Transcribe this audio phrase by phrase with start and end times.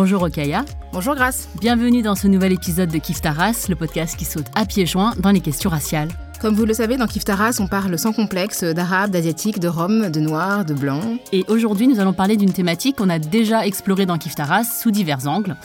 [0.00, 1.48] Bonjour Okaya, Bonjour Grace.
[1.60, 5.12] bienvenue dans ce nouvel épisode de Kif Taras, le podcast qui saute à pieds joints
[5.18, 6.10] dans les questions raciales.
[6.40, 10.08] Comme vous le savez, dans Kif Taras, on parle sans complexe d'arabes, d'asiatiques, de roms,
[10.08, 11.18] de noirs, de blancs.
[11.32, 14.92] Et aujourd'hui, nous allons parler d'une thématique qu'on a déjà explorée dans Kif Taras sous
[14.92, 15.56] divers angles,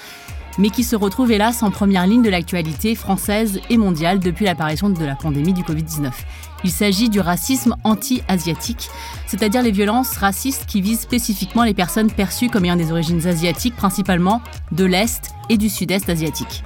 [0.58, 4.90] mais qui se retrouve hélas en première ligne de l'actualité française et mondiale depuis l'apparition
[4.90, 6.10] de la pandémie du Covid-19.
[6.64, 8.90] Il s'agit du racisme anti-asiatique,
[9.28, 13.76] c'est-à-dire les violences racistes qui visent spécifiquement les personnes perçues comme ayant des origines asiatiques,
[13.76, 16.64] principalement de l'Est et du Sud-Est asiatique.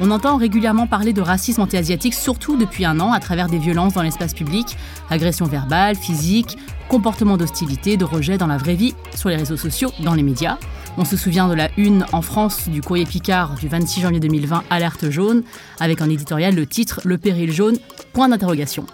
[0.00, 3.94] On entend régulièrement parler de racisme anti-asiatique, surtout depuis un an, à travers des violences
[3.94, 4.76] dans l'espace public,
[5.10, 6.56] agressions verbales, physiques,
[6.88, 10.56] comportements d'hostilité, de rejet dans la vraie vie, sur les réseaux sociaux, dans les médias.
[10.98, 14.64] On se souvient de la une en France du courrier Picard du 26 janvier 2020,
[14.70, 15.42] Alerte jaune,
[15.78, 17.76] avec en éditorial le titre Le péril jaune,
[18.12, 18.86] point d'interrogation.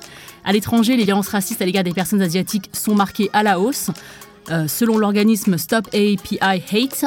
[0.45, 3.91] À l'étranger, les violences racistes à l'égard des personnes asiatiques sont marquées à la hausse.
[4.51, 7.05] Euh, selon l'organisme Stop API Hate,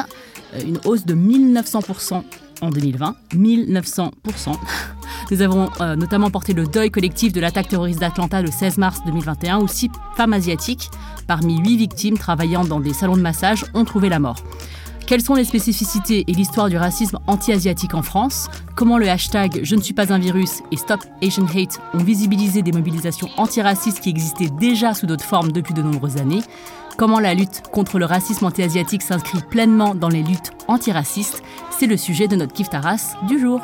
[0.54, 2.22] euh, une hausse de 1900%
[2.60, 3.16] en 2020.
[3.34, 4.10] 1900%.
[5.30, 9.00] Nous avons euh, notamment porté le deuil collectif de l'attaque terroriste d'Atlanta le 16 mars
[9.06, 10.90] 2021 où six femmes asiatiques,
[11.26, 14.36] parmi huit victimes travaillant dans des salons de massage, ont trouvé la mort.
[15.06, 19.74] Quelles sont les spécificités et l'histoire du racisme anti-asiatique en France Comment le hashtag Je
[19.74, 24.10] ne suis pas un virus et Stop Asian Hate ont visibilisé des mobilisations antiracistes qui
[24.10, 26.42] existaient déjà sous d'autres formes depuis de nombreuses années
[26.96, 31.42] Comment la lutte contre le racisme anti-asiatique s'inscrit pleinement dans les luttes antiracistes
[31.78, 33.60] C'est le sujet de notre Kif Taras du jour.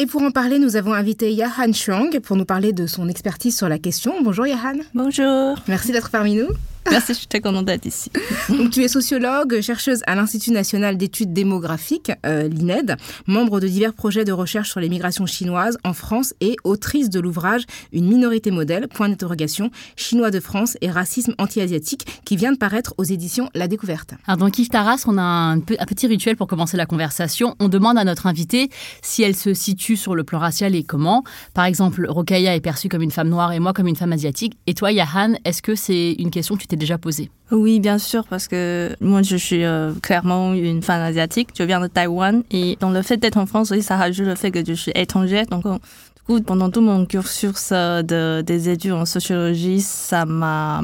[0.00, 3.56] Et pour en parler, nous avons invité Yahan Chuang pour nous parler de son expertise
[3.56, 4.22] sur la question.
[4.22, 4.78] Bonjour Yahan.
[4.94, 5.56] Bonjour.
[5.66, 6.48] Merci d'être parmi nous.
[6.90, 8.10] Merci, je suis très contente ici.
[8.48, 13.92] Donc, tu es sociologue, chercheuse à l'Institut national d'études démographiques, euh, l'INED, membre de divers
[13.92, 17.62] projets de recherche sur les migrations chinoises en France et autrice de l'ouvrage
[17.92, 22.94] Une minorité modèle, point d'interrogation, chinois de France et racisme anti-asiatique, qui vient de paraître
[22.96, 24.14] aux éditions La Découverte.
[24.26, 27.54] Alors dans Kif Taras, on a un, peu- un petit rituel pour commencer la conversation.
[27.60, 28.70] On demande à notre invitée
[29.02, 31.22] si elle se situe sur le plan racial et comment.
[31.54, 34.54] Par exemple, Rokaya est perçue comme une femme noire et moi comme une femme asiatique.
[34.66, 37.98] Et toi, Yahan, est-ce que c'est une question que tu t'es déjà posée Oui, bien
[37.98, 41.50] sûr, parce que moi, je suis euh, clairement une femme asiatique.
[41.58, 44.34] Je viens de Taïwan et dans le fait d'être en France, oui, ça rajoute le
[44.34, 45.44] fait que je suis étrangère.
[45.46, 50.24] Donc, euh, du coup, pendant tout mon cursus euh, de, des études en sociologie, ça
[50.24, 50.82] m'a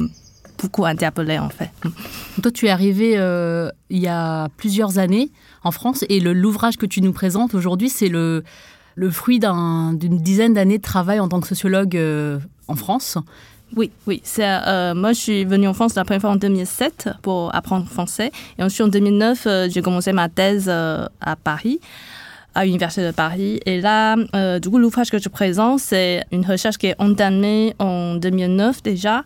[0.61, 1.71] beaucoup interpellée, en fait.
[2.41, 5.31] Toi, tu es arrivé euh, il y a plusieurs années
[5.63, 8.43] en France et l'ouvrage que tu nous présentes aujourd'hui, c'est le,
[8.95, 13.17] le fruit d'un- d'une dizaine d'années de travail en tant que sociologue euh, en France.
[13.75, 14.21] Oui, oui.
[14.39, 18.31] Euh, moi, je suis venue en France la première fois en 2007 pour apprendre français.
[18.57, 21.81] Et ensuite, en 2009, euh, j'ai commencé ma thèse euh, à Paris,
[22.53, 23.59] à l'Université de Paris.
[23.65, 24.15] Et là,
[24.59, 29.23] du coup, l'ouvrage que je présente, c'est une recherche qui est entamée en 2009 déjà.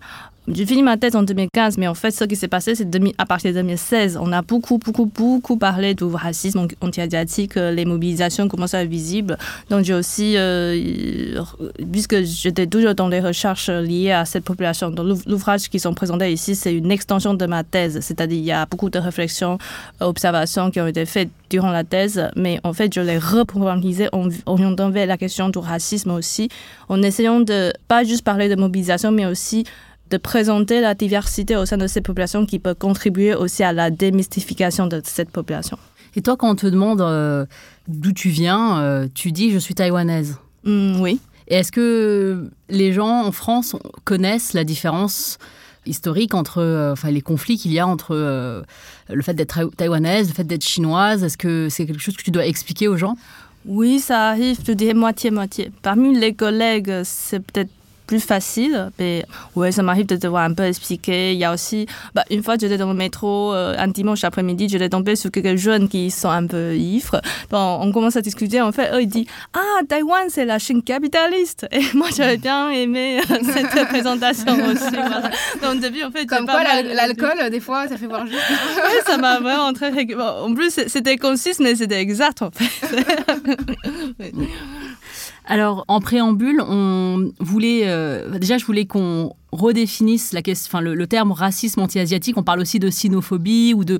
[0.51, 2.87] J'ai fini ma thèse en 2015, mais en fait, ce qui s'est passé, c'est
[3.19, 4.17] à partir de 2016.
[4.19, 8.89] On a beaucoup, beaucoup, beaucoup parlé du racisme anti-asiatique, euh, les mobilisations commencent à être
[8.89, 9.37] visibles.
[9.69, 11.43] Donc, j'ai aussi, euh,
[11.91, 14.91] puisque j'étais toujours dans les recherches liées à cette population,
[15.27, 17.99] l'ouvrage qui sont présentés ici, c'est une extension de ma thèse.
[18.01, 19.59] C'est-à-dire, il y a beaucoup de réflexions,
[19.99, 24.29] observations qui ont été faites durant la thèse, mais en fait, je les reprogrammisé en
[24.47, 26.49] orientant vers la question du racisme aussi,
[26.89, 29.65] en essayant de pas juste parler de mobilisation, mais aussi
[30.09, 33.91] de présenter la diversité au sein de cette population qui peut contribuer aussi à la
[33.91, 35.77] démystification de cette population.
[36.15, 37.45] Et toi, quand on te demande euh,
[37.87, 40.37] d'où tu viens, euh, tu dis je suis taïwanaise.
[40.63, 41.19] Hmm, oui.
[41.47, 45.37] Et est-ce que les gens en France connaissent la différence
[45.85, 48.15] historique entre euh, enfin, les conflits qu'il y a entre
[49.09, 51.23] le fait d'être taï- taïwanaise, le fait d'être chinoise?
[51.23, 53.15] Est-ce que c'est quelque chose que tu dois expliquer aux gens?
[53.65, 55.71] Oui, ça arrive, je dirais moitié-moitié.
[55.81, 57.71] Parmi les collègues, c'est peut-être
[58.09, 58.89] plus facile.
[58.97, 59.23] Mais
[59.55, 61.33] ouais, ça m'arrive de devoir un peu expliquer.
[61.33, 61.85] Il y a aussi,
[62.15, 65.57] bah, une fois, j'étais dans le métro euh, un dimanche après-midi, j'étais tombée sur quelques
[65.57, 67.21] jeunes qui sont un peu ivres.
[67.51, 68.61] On commence à discuter.
[68.61, 71.67] En fait, eux, ils disent Ah, Taïwan, c'est la Chine capitaliste.
[71.71, 74.89] Et moi, j'avais bien aimé euh, cette présentation aussi.
[74.89, 75.29] Voilà.
[75.61, 78.41] Donc, au début, en fait, Comme quoi, l'alcool, des fois, ça fait voir juste.
[78.49, 79.91] oui, ça m'a vraiment très.
[80.15, 82.65] En plus, c'était concis, mais c'était exact, en fait.
[85.49, 87.81] Alors, en préambule, on voulait.
[87.85, 92.37] Euh, déjà, je voulais qu'on redéfinissent le, terme racisme anti-asiatique.
[92.37, 93.99] On parle aussi de sinophobie ou de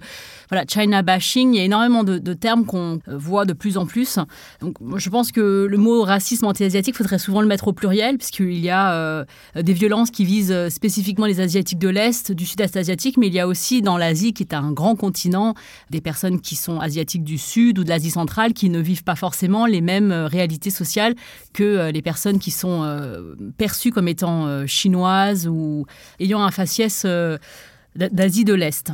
[0.50, 1.54] voilà, China bashing.
[1.54, 4.20] Il y a énormément de, termes qu'on euh, voit de plus en plus.
[4.62, 8.18] Donc, je pense que le mot racisme anti-asiatique, il faudrait souvent le mettre au pluriel,
[8.18, 9.26] puisqu'il y a euh,
[9.56, 13.34] des violences qui visent euh, spécifiquement les Asiatiques de l'Est, du Sud-Est asiatique, mais il
[13.34, 15.54] y a aussi dans l'Asie, qui est un grand continent,
[15.90, 19.16] des personnes qui sont asiatiques du Sud ou de l'Asie centrale, qui ne vivent pas
[19.16, 21.16] forcément les mêmes réalités sociales
[21.54, 22.84] que les personnes qui sont
[23.58, 25.86] perçues comme étant chinoises ou
[26.20, 27.38] ayant un faciès euh,
[27.96, 28.92] d'Asie de l'Est.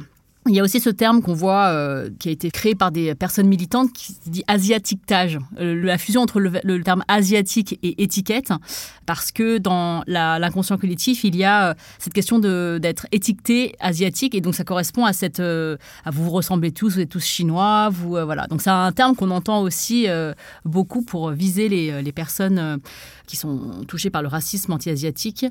[0.48, 3.16] Il y a aussi ce terme qu'on voit euh, qui a été créé par des
[3.16, 8.54] personnes militantes qui dit asiatiquetage, euh, la fusion entre le, terme asiatique et étiquette,
[9.08, 14.54] parce que dans l'inconscient collectif, il y a cette question d'être étiqueté asiatique, et donc
[14.54, 18.46] ça correspond à cette, à vous, ressemblez tous, vous êtes tous chinois, vous voilà.
[18.46, 20.06] Donc c'est un terme qu'on entend aussi
[20.64, 22.80] beaucoup pour viser les, les personnes
[23.26, 25.48] qui sont touchées par le racisme anti-asiatique.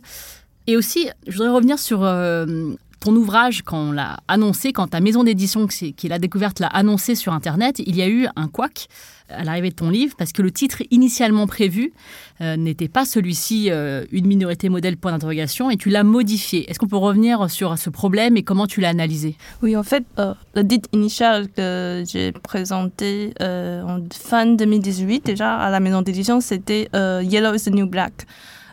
[0.67, 5.01] Et aussi, je voudrais revenir sur euh, ton ouvrage quand on l'a annoncé, quand ta
[5.01, 8.89] maison d'édition qui la découverte l'a annoncé sur Internet, il y a eu un couac
[9.29, 11.93] à l'arrivée de ton livre parce que le titre initialement prévu
[12.41, 16.71] euh, n'était pas celui-ci, euh, une minorité modèle point d'interrogation, et tu l'as modifié.
[16.71, 19.37] Est-ce qu'on peut revenir sur ce problème et comment tu l'as analysé?
[19.63, 25.81] Oui, en fait, le titre initial que j'ai présenté en fin 2018 déjà à la
[25.81, 28.27] maison d'édition, c'était Yellow is the New Black.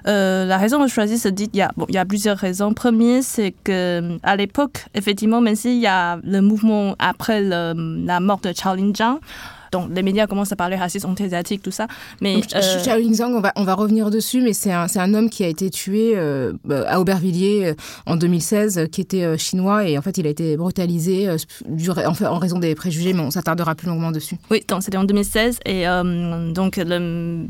[0.08, 2.38] Euh, la raison de choisir ce titre, il y a, bon, il y a plusieurs
[2.38, 2.74] raisons.
[2.74, 8.40] Premier, c'est que à l'époque, effectivement, même s'il y a le mouvement après la mort
[8.40, 9.20] de Chao Lin-Jiang,
[9.72, 11.88] donc les médias commencent à parler racisme anti-asiatique, tout ça.
[12.20, 12.84] Mais euh...
[12.84, 15.48] Chao Lin-Jiang, on va, on va revenir dessus, mais c'est un, un, homme qui a
[15.48, 17.74] été tué euh, à Aubervilliers euh,
[18.06, 22.60] en 2016, qui était chinois, et en fait, il a été brutalisé en, en raison
[22.60, 24.36] des préjugés, mais on s'attardera plus longuement dessus.
[24.50, 25.86] Oui, donc c'était en 2016, et
[26.54, 27.46] donc le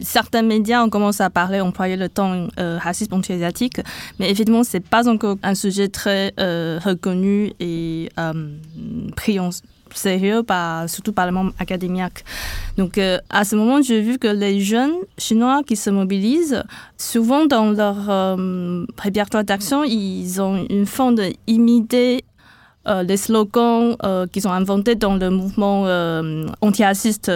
[0.00, 3.80] certains médias ont commencé à parler, employer le temps euh, racisme anti-asiatique,
[4.18, 8.32] mais effectivement, c'est pas encore un sujet très euh, reconnu et euh,
[9.16, 9.50] pris en
[9.94, 10.42] sérieux,
[10.88, 12.24] surtout par le monde académique.
[12.76, 16.64] Donc, euh, à ce moment, j'ai vu que les jeunes chinois qui se mobilisent,
[16.98, 18.36] souvent dans leur
[18.98, 21.14] répertoire d'action, ils ont une forme
[21.46, 22.24] d'imiter
[22.86, 27.30] les slogans euh, qu'ils ont inventés dans le mouvement euh, anti-raciste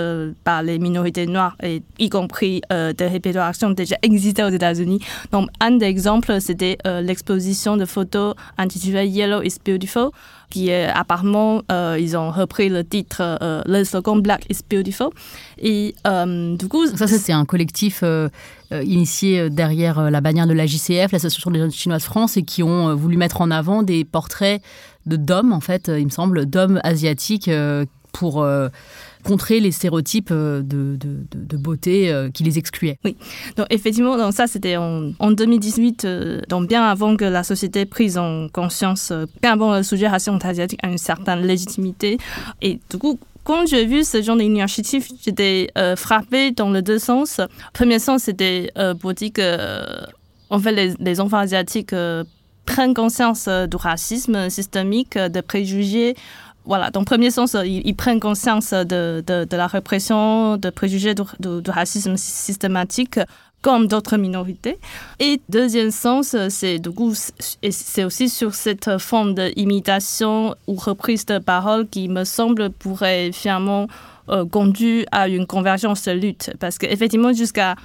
[0.45, 5.01] par les minorités noires, et y compris des répétitions déjà existées aux États-Unis.
[5.33, 10.11] Donc, un exemple, c'était l'exposition de photos intitulée Yellow is Beautiful,
[10.51, 15.11] qui est apparemment, ils ont repris le titre, le slogan Black is Beautiful.
[15.61, 16.87] Et du coup.
[16.87, 18.03] Ça, c'était un collectif.
[18.71, 22.63] initié derrière la bannière de la JCF, l'Association des jeunes chinois de France, et qui
[22.63, 24.63] ont voulu mettre en avant des portraits
[25.17, 28.69] d'hommes, en fait, il me semble, d'hommes asiatiques euh, pour euh,
[29.25, 32.99] contrer les stéréotypes euh, de, beauté qui les excluaient.
[33.05, 33.17] Oui,
[33.57, 36.07] donc effectivement, donc ça c'était en, en, 2018,
[36.49, 39.13] donc bien avant que la société prise en conscience,
[39.43, 42.19] bien avant sujet racial asiatique a une certaine légitimité.
[42.63, 47.41] Et du coup, quand j'ai vu ce genre d'initiative, j'étais frappée dans les deux sens.
[47.73, 49.87] Premier sens, c'était pour dire que
[50.51, 51.93] en fait, les, enfants asiatiques
[52.69, 56.15] prennent conscience euh, du racisme systémique, euh, de préjugés.
[56.69, 61.15] Voilà, dans le premier sens, euh, ils, prennent conscience de, de, la répression, de préjugés
[61.15, 63.19] du, racisme systématique
[63.63, 64.79] comme d'autres minorités.
[65.19, 66.91] Et deuxième sens, c'est du
[67.71, 73.89] c'est aussi sur cette forme d'imitation ou reprise de parole qui me semble pourrait finalement
[74.53, 76.53] conduire à une convergence de lutte.
[76.61, 77.77] Parce qu'effectivement, jusqu'à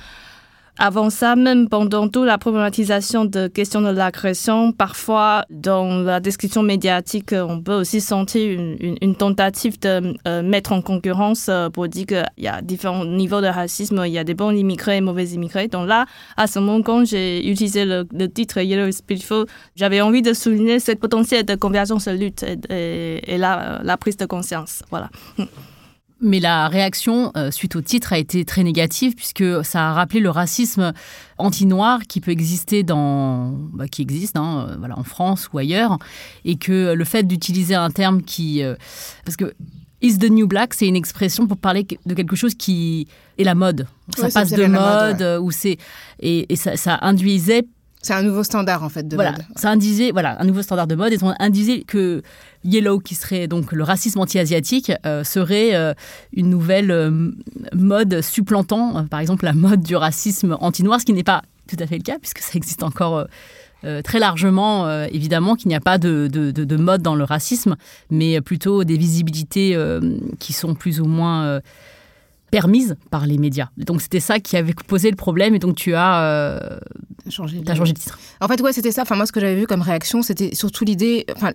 [0.79, 6.63] avant ça, même pendant toute la problématisation de questions de l'agression, parfois dans la description
[6.63, 12.07] médiatique, on peut aussi sentir une, tentative de euh, mettre en concurrence euh, pour dire
[12.07, 15.27] qu'il y a différents niveaux de racisme, il y a des bons immigrés et mauvais
[15.27, 15.67] immigrés.
[15.67, 16.05] Donc là,
[16.37, 18.99] à ce moment, quand j'ai utilisé le, titre Yellow is
[19.75, 24.17] j'avais envie de souligner cette potentiel de convergence de lutte et, et, la, la prise
[24.17, 24.81] de conscience.
[24.89, 25.09] Voilà.
[26.21, 30.19] Mais la réaction euh, suite au titre a été très négative puisque ça a rappelé
[30.21, 30.93] le racisme
[31.37, 35.97] anti-noir qui peut exister dans, bah, qui existe, hein, euh, voilà, en France ou ailleurs,
[36.45, 38.75] et que le fait d'utiliser un terme qui, euh,
[39.25, 39.53] parce que
[40.01, 43.55] Is the new black, c'est une expression pour parler de quelque chose qui est la
[43.55, 43.87] mode.
[44.17, 45.37] Ça Ouais, passe de mode, mode, ouais.
[45.37, 45.77] ou c'est
[46.19, 47.63] et, et ça, ça induisait
[48.03, 49.41] C'est un nouveau standard en fait de voilà, mode.
[49.55, 52.21] ça induisait voilà un nouveau standard de mode et ça induisait que
[52.63, 55.93] yellow qui serait donc le racisme anti-asiatique euh, serait euh,
[56.33, 57.31] une nouvelle euh,
[57.73, 61.87] mode supplantant par exemple la mode du racisme anti-noir, ce qui n'est pas tout à
[61.87, 63.25] fait le cas puisque ça existe encore.
[63.85, 67.15] euh, très largement, euh, évidemment, qu'il n'y a pas de, de, de- de mode dans
[67.15, 67.75] le racisme,
[68.09, 69.99] mais plutôt des visibilités euh,
[70.39, 71.59] qui sont plus ou moins
[72.57, 73.69] permises par les médias.
[73.77, 76.59] Donc c'était ça qui avait posé le problème, et donc tu as, euh,
[77.29, 78.19] Changé de- changé de titre.
[78.41, 79.03] En fait, ouais, c'était ça.
[79.03, 81.25] Enfin, moi, ce que j'avais vu comme réaction, c'était surtout l'idée.
[81.37, 81.51] Enfin,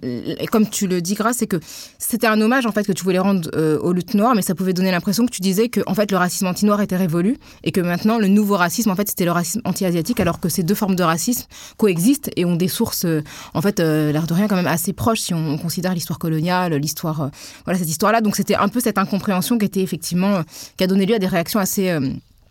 [0.50, 1.60] comme tu le dis, Grâce, c'est que
[1.98, 4.54] c'était un hommage en fait que tu voulais rendre euh, aux luttes noires, mais ça
[4.54, 7.70] pouvait donner l'impression que tu disais que en fait le racisme anti-noir était révolu et
[7.70, 10.74] que maintenant le nouveau racisme, en fait, c'était le racisme anti-asiatique, alors que ces deux
[10.74, 13.22] formes de racisme coexistent et ont des sources, euh,
[13.54, 16.74] en fait, l'air de rien quand même assez proches si on, on considère l'histoire coloniale,
[16.74, 17.30] l'histoire,
[17.66, 18.20] voilà, cette histoire-là.
[18.22, 20.42] Donc c'était un peu cette incompréhension qui était effectivement
[20.76, 22.00] qui a donné lieu à des réactions assez euh,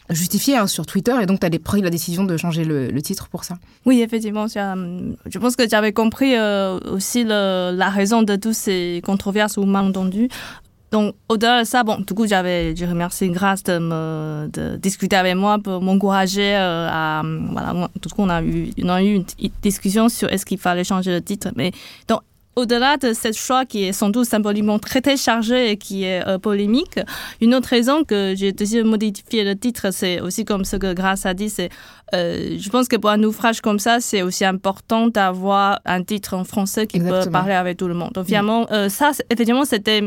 [0.09, 3.27] justifiées hein, sur Twitter, et donc tu as pris la décision de changer le, titre
[3.27, 3.57] pour ça.
[3.85, 9.01] Oui, effectivement, hum, je pense que j'avais compris euh, aussi la raison de toutes ces
[9.05, 10.29] controverses ou malentendus.
[10.91, 15.59] Donc, au-delà de ça, bon, du coup, j'avais, je remercie Grace de discuter avec moi
[15.59, 19.25] pour m'encourager euh, à, hum, voilà, du coup, on a eu, on a eu une
[19.61, 21.49] discussion sur est-ce qu'il fallait changer le titre.
[21.57, 21.71] Mais
[22.07, 22.21] donc,
[22.57, 26.27] au-delà de ce choix qui est sans doute symboliquement très très chargé et qui est
[26.27, 26.99] euh, polémique,
[27.39, 30.93] une autre raison que j'ai décidé de modifier le titre, c'est aussi comme ce que
[30.93, 31.69] Grace a dit, c'est
[32.15, 36.33] euh, je pense que pour un ouvrage comme ça, c'est aussi important d'avoir un titre
[36.35, 38.11] en français qui peut parler avec tout le monde.
[38.13, 40.01] Donc, finalement, euh, ça, effectivement, c'était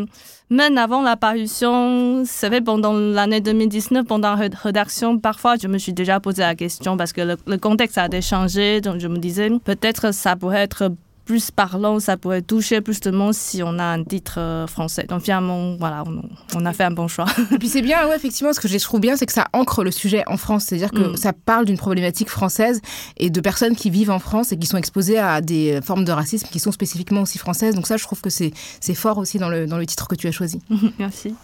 [0.49, 5.93] même avant l'apparition, c'est vrai, pendant l'année 2019, pendant la rédaction, parfois, je me suis
[5.93, 8.81] déjà posé la question parce que le, le contexte a déjà changé.
[8.81, 10.91] Donc, je me disais, peut-être ça pourrait être
[11.31, 15.05] plus parlant, ça pourrait toucher plus de monde si on a un titre euh, français.
[15.09, 16.23] Donc, finalement, voilà, on,
[16.59, 17.27] on a fait un bon choix.
[17.53, 19.85] Et puis c'est bien, ouais, effectivement, ce que je trouve bien, c'est que ça ancre
[19.85, 20.65] le sujet en France.
[20.65, 21.17] C'est-à-dire que Mm.
[21.17, 22.81] ça parle d'une problématique française
[23.17, 26.11] et de personnes qui vivent en France et qui sont exposées à des formes de
[26.11, 27.77] racisme qui sont spécifiquement aussi françaises.
[27.77, 30.17] Donc ça, je trouve que c'est c'est fort aussi dans le, dans le titre que
[30.17, 30.61] tu as choisi.
[30.99, 31.35] Merci.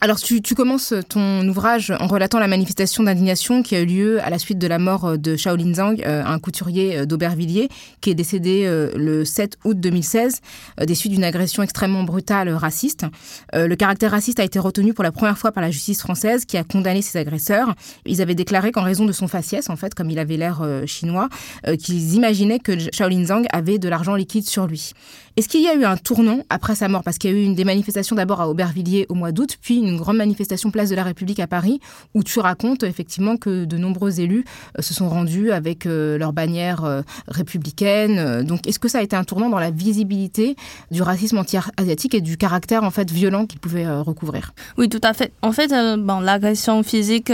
[0.00, 4.30] Alors, tu, commences ton ouvrage en relatant la manifestation d'indignation qui a eu lieu à
[4.30, 7.68] la suite de la mort de Shaolin Zhang, euh, un couturier euh, d'Aubervilliers,
[8.02, 10.40] qui est décédé euh, le 7 août 2016
[10.80, 13.06] euh, des suites d'une agression extrêmement brutale euh, raciste.
[13.54, 16.44] Euh, le caractère raciste a été retenu pour la première fois par la justice française
[16.44, 17.74] qui a condamné ces agresseurs.
[18.04, 20.86] Ils avaient déclaré qu'en raison de son faciès, en fait, comme il avait l'air euh,
[20.86, 21.28] chinois,
[21.66, 24.92] euh, qu'ils imaginaient que Shaolin Zhang avait de l'argent liquide sur lui.
[25.36, 27.02] Est-ce qu'il y a eu un tournant après sa mort?
[27.02, 29.76] Parce qu'il y a eu une des manifestations d'abord à Aubervilliers au mois d'août, puis
[29.76, 31.80] une grande manifestation place de la République à Paris,
[32.14, 34.44] où tu racontes effectivement que de nombreux élus
[34.78, 38.42] euh, se sont rendus avec euh, leur bannière euh, républicaine.
[38.42, 40.56] Donc, est-ce que ça a été un tournant dans la visibilité
[40.90, 44.52] du racisme anti-asiatique et du caractère en fait violent qu'il pouvait recouvrir?
[44.78, 45.32] Oui, tout à fait.
[45.42, 47.32] En fait, bon, l'agression physique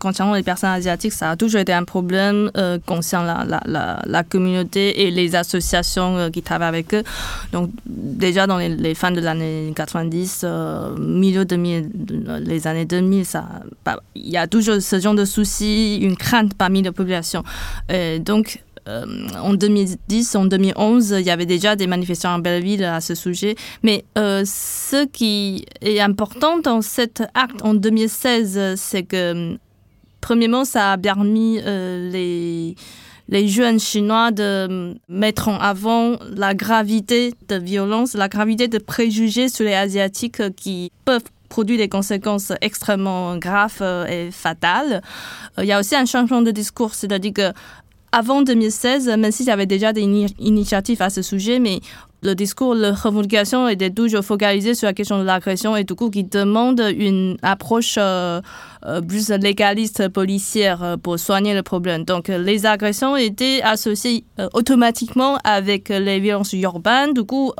[0.00, 2.50] concernant les personnes asiatiques, ça a toujours été un problème
[2.86, 7.02] concernant la, la, la, communauté et les associations qui travaillent avec eux.
[7.52, 11.81] Donc, déjà dans les, les fins de l'année 90, euh, milieu 2000,
[12.40, 13.46] les années 2000, ça,
[13.84, 17.42] bah, il y a toujours ce genre de soucis, une crainte parmi la population.
[18.20, 23.00] Donc, euh, en 2010, en 2011, il y avait déjà des manifestations à Belleville à
[23.00, 23.54] ce sujet.
[23.82, 29.56] Mais euh, ce qui est important dans cet acte en 2016, c'est que,
[30.20, 32.74] premièrement, ça a permis euh, les
[33.28, 39.48] les jeunes chinois de mettre en avant la gravité de violence, la gravité de préjugés
[39.48, 44.94] sur les asiatiques qui peuvent produire des conséquences extrêmement graves euh, et fatales.
[45.58, 47.48] Euh, Il y a aussi un changement de discours, c'est-à-dire que
[48.20, 51.80] avant 2016, même s'il y avait déjà des ini- initiatives à ce sujet, mais
[52.22, 56.08] le discours, la revendication était toujours focalisée sur la question de l'agression et du coup
[56.10, 56.80] qui demande
[57.10, 58.40] une approche euh,
[59.08, 62.04] plus légaliste policière pour soigner le problème.
[62.04, 64.24] Donc les agressions étaient associées
[64.58, 67.12] automatiquement avec les violences urbaines.
[67.14, 67.52] Du coup,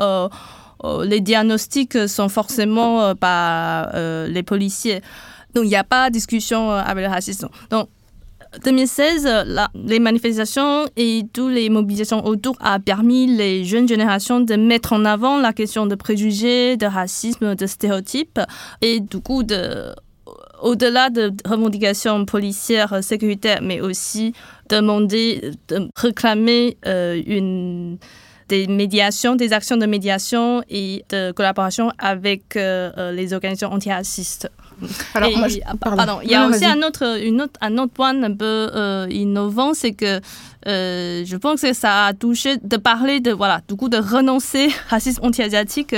[1.04, 5.00] les diagnostics sont forcément euh, par euh, les policiers.
[5.54, 7.48] Donc il n'y a pas de discussion euh, avec le racisme.
[7.70, 7.88] Donc
[8.64, 14.40] 2016, euh, la- les manifestations et toutes les mobilisations autour a permis les jeunes générations
[14.40, 18.40] de mettre en avant la question de préjugés, de racisme, de stéréotypes
[18.82, 19.94] et du coup de
[20.62, 24.32] au-delà de revendications policières, euh, sécuritaires, mais aussi
[24.68, 27.98] demander, de réclamer euh, une
[28.52, 34.46] des médiations, des actions de médiation et de collaboration avec euh, euh, les organisations antiracistes.
[35.14, 35.96] Alors, Et- moi, je- ah, pardon.
[35.96, 36.18] pardon.
[36.24, 38.44] Il y a Non, aussi un autre, une autre, un autre point un peu
[38.74, 40.20] euh, innovant, c'est que
[40.66, 44.68] euh, je pense que ça a touché de parler de voilà, du coup de renoncer
[44.90, 45.94] racisme anti-asiatique.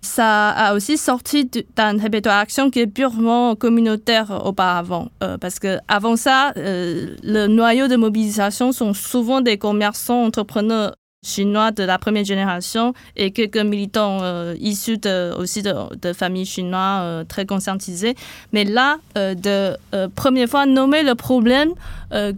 [0.00, 5.08] ça a aussi sorti d'un répertoire action qui est purement communautaire auparavant.
[5.42, 10.94] parce que avant ça, le noyau de mobilisation sont souvent des commerçants, entrepreneurs
[11.26, 15.00] chinois de la première génération et quelques militants euh, issus
[15.36, 18.14] aussi de, familles chinoises euh, très conscientisées.
[18.52, 19.76] Mais là, euh, de
[20.14, 21.70] première fois, nommer le problème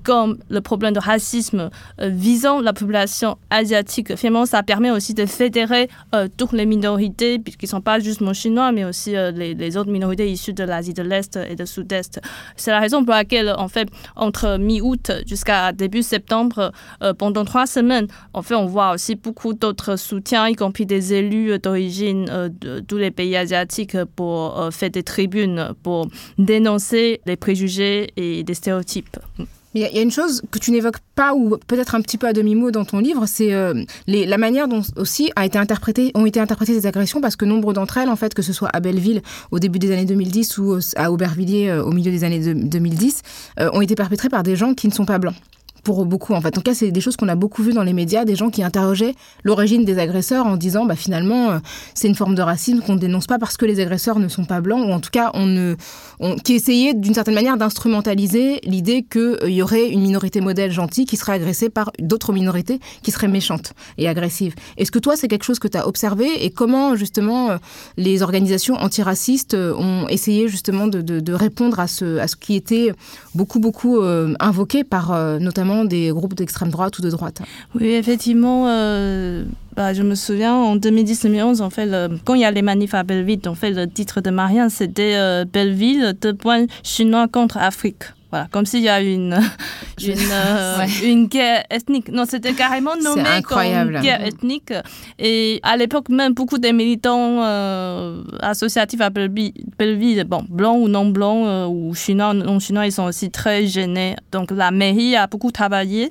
[0.02, 5.88] comme le problème de racisme visant la population asiatique, finalement, ça permet aussi de fédérer
[6.36, 10.52] toutes les minorités, qui ne sont pas juste chinois, mais aussi les, autres minorités issues
[10.52, 12.20] de l'Asie de l'Est et de Sud-Est.
[12.56, 16.72] C'est la raison pour laquelle, en fait, entre mi-août jusqu'à début septembre,
[17.18, 21.58] pendant trois semaines, en fait, on voit aussi beaucoup d'autres soutiens, y compris des élus
[21.58, 26.08] d'origine euh, de tous les pays asiatiques, pour euh, faire des tribunes, pour
[26.38, 29.16] dénoncer les préjugés et des stéréotypes.
[29.78, 32.32] Il y, a une chose que tu n'évoques pas ou peut-être un petit peu à
[32.32, 36.40] demi-mot dans ton livre, c'est euh, la manière dont aussi a été interprété, ont été
[36.40, 39.22] interprétées ces agressions parce que nombre d'entre elles, en fait, que ce soit à Belleville
[39.52, 43.22] au début des années 2010 ou à Aubervilliers au milieu des années 2010,
[43.72, 45.36] ont été perpétrées par des gens qui ne sont pas blancs
[45.88, 46.48] pour beaucoup en fait.
[46.48, 48.50] En tout cas, c'est des choses qu'on a beaucoup vues dans les médias, des gens
[48.50, 51.60] qui interrogeaient l'origine des agresseurs en disant bah finalement euh,
[51.94, 54.60] c'est une forme de racisme qu'on dénonce pas parce que les agresseurs ne sont pas
[54.60, 55.76] blancs ou en tout cas on ne
[56.44, 61.06] qui essayait d'une certaine manière d'instrumentaliser l'idée qu'il euh, y aurait une minorité modèle gentille
[61.06, 64.54] qui serait agressée par d'autres minorités qui seraient méchantes et agressives.
[64.76, 67.56] Est-ce que toi c'est quelque chose que tu as observé et comment justement euh,
[67.96, 72.92] les organisations antiracistes ont essayé justement de, de, répondre à ce, à ce qui était
[73.34, 74.02] beaucoup beaucoup
[74.38, 77.42] invoqué par notamment des groupes d'extrême droite ou de droite.
[77.74, 78.68] Oui, effectivement.
[78.68, 79.44] Euh,
[79.76, 81.88] bah, je me souviens en 2010-2011, en fait,
[82.24, 85.14] quand il y a les manifs à Belleville, en fait, le titre de Marianne, c'était
[85.14, 88.04] euh, Belleville, deux points chinois contre Afrique.
[88.30, 89.38] Voilà, comme s'il y a une,
[90.02, 92.10] une, euh, une guerre ethnique.
[92.10, 94.72] Non, c'était carrément nommé comme guerre ethnique.
[95.18, 97.42] Et à l'époque, même beaucoup des militants
[98.40, 103.30] associatifs à Belleville, bon, blancs ou non blancs, ou chinois, non chinois, ils sont aussi
[103.30, 104.16] très gênés.
[104.30, 106.10] Donc la mairie a beaucoup travaillé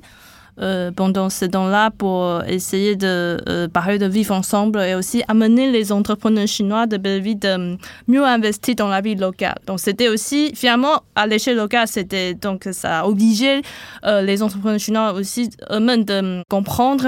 [0.60, 5.70] euh, pendant ce temps-là pour essayer de euh, parler de vivre ensemble et aussi amener
[5.70, 7.76] les entrepreneurs chinois de Belleville de
[8.08, 9.56] mieux investir dans la vie locale.
[9.66, 13.62] Donc c'était aussi finalement à l'échelle locale, c'était donc ça a obligé
[14.04, 17.06] euh, les entrepreneurs chinois aussi eux-mêmes de comprendre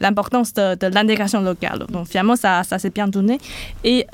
[0.00, 1.84] l'importance de, de l'intégration locale.
[1.90, 3.38] Donc finalement ça ça s'est bien donné
[3.84, 4.06] et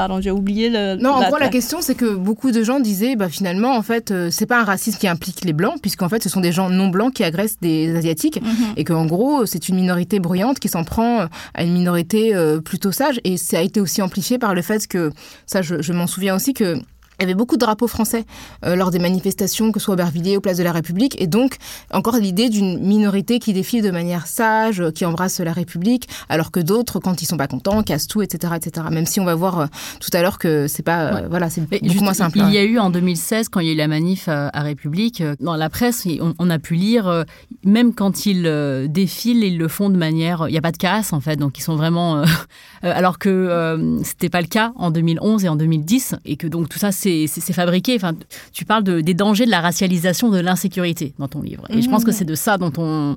[0.00, 0.96] Pardon, j'ai oublié le.
[0.96, 4.10] Non, en gros, la question, c'est que beaucoup de gens disaient, bah, finalement, en fait,
[4.10, 6.70] euh, c'est pas un racisme qui implique les blancs, puisqu'en fait, ce sont des gens
[6.70, 8.72] non blancs qui agressent des asiatiques, mhm.
[8.78, 12.62] et qu'en gros, c'est une minorité bruyante qui s'en prend euh, à une minorité euh,
[12.62, 13.20] plutôt sage.
[13.24, 15.12] Et ça a été aussi amplifié par le fait que,
[15.44, 16.78] ça, je m'en souviens aussi que
[17.20, 18.24] il y avait beaucoup de drapeaux français
[18.64, 21.26] euh, lors des manifestations, que ce soit au Aubervilliers, au Place de la République, et
[21.26, 21.56] donc
[21.92, 26.60] encore l'idée d'une minorité qui défile de manière sage, qui embrasse la République, alors que
[26.60, 28.86] d'autres, quand ils sont pas contents, cassent tout, etc., etc.
[28.90, 29.66] Même si on va voir euh,
[30.00, 32.38] tout à l'heure que c'est pas, euh, voilà, c'est beaucoup moins simple.
[32.38, 35.22] Il y a eu en 2016, quand il y a eu la manif à, République,
[35.40, 36.06] dans la presse,
[36.38, 37.24] on, a pu lire,
[37.64, 41.12] même quand ils défilent, ils le font de manière, il n'y a pas de casse
[41.12, 42.22] en fait, donc ils sont vraiment,
[42.82, 46.78] alors que c'était pas le cas en 2011 et en 2010, et que donc tout
[46.78, 47.94] ça c'est c'est fabriqué.
[47.96, 48.12] Enfin,
[48.52, 51.64] tu parles de, des dangers de la racialisation de l'insécurité dans ton livre.
[51.70, 53.16] Et je pense que c'est de ça dont on,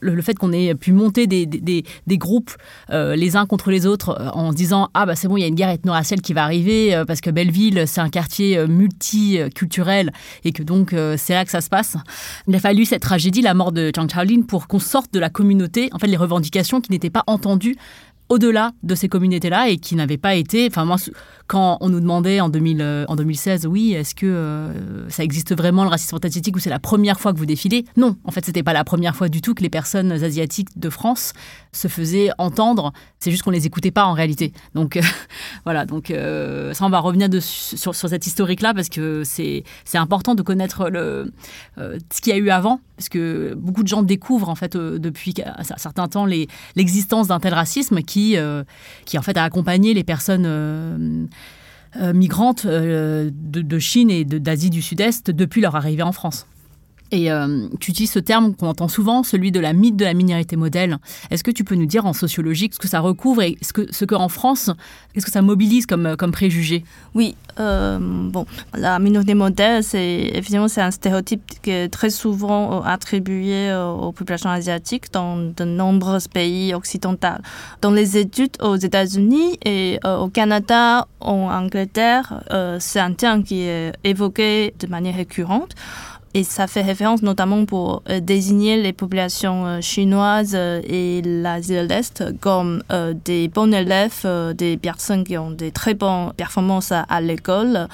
[0.00, 2.52] le, fait qu'on ait pu monter des, des, groupes
[2.90, 5.44] euh, les uns contre les autres euh, en disant ah bah c'est bon, il y
[5.44, 10.12] a une guerre ethno-raciale qui va arriver euh, parce que Belleville c'est un quartier multiculturel
[10.44, 11.96] et que donc c'est là que ça se passe.
[12.48, 15.30] Il a fallu cette tragédie, la mort de Zhang Chaolin, pour qu'on sorte de la
[15.30, 17.76] communauté, en fait les revendications qui n'étaient pas entendues
[18.28, 20.66] au-delà de ces communautés-là et qui n'avaient pas été.
[20.68, 20.96] Enfin, moi,
[21.46, 25.56] quand on nous demandait en, 2000, euh, en 2016, oui, est-ce que euh, ça existe
[25.56, 27.84] vraiment le racisme asiatique ou c'est la première fois que vous défilez?
[27.96, 30.90] Non, en fait, c'était pas la première fois du tout que les personnes asiatiques de
[30.90, 31.32] France
[31.72, 32.92] se faisaient entendre.
[33.20, 34.52] C'est juste qu'on les écoutait pas en réalité.
[34.74, 34.98] Donc
[35.64, 40.34] voilà, donc euh, ça, on va revenir sur, sur, cette historique-là parce que c'est important
[40.34, 41.32] de connaître le,
[41.76, 45.34] ce qu'il y a eu avant, parce que beaucoup de gens découvrent en fait depuis
[45.44, 46.26] un certain temps
[46.76, 48.36] l'existence d'un tel racisme qui,
[49.04, 51.26] qui en fait a accompagné les personnes euh,
[52.12, 56.46] migrantes euh, de, Chine et d'Asie du Sud-Est depuis leur arrivée en France.
[57.12, 60.14] Et euh, tu utilises ce terme qu'on entend souvent, celui de la mythe de la
[60.14, 60.98] minorité modèle.
[61.30, 63.92] Est-ce que tu peux nous dire en sociologie ce que ça recouvre et ce que,
[63.92, 64.70] ce que en France,
[65.12, 66.84] qu'est-ce que ça mobilise comme, comme préjugé?
[67.14, 73.72] Oui, bon, la minorité modèle, c'est évidemment c'est un stéréotype qui est très souvent attribué
[73.74, 77.28] aux populations asiatiques dans de nombreux pays occidentaux.
[77.82, 82.42] Dans les études aux États-Unis et au Canada, en Angleterre,
[82.80, 85.74] c'est un terme qui est évoqué de manière récurrente.
[86.36, 91.72] Et ça fait référence notamment pour euh, désigner les populations euh, chinoises euh, et l'Asie
[91.72, 92.82] de l'Est comme
[93.24, 97.88] des bons élèves, des personnes qui ont des très bonnes performances à l'école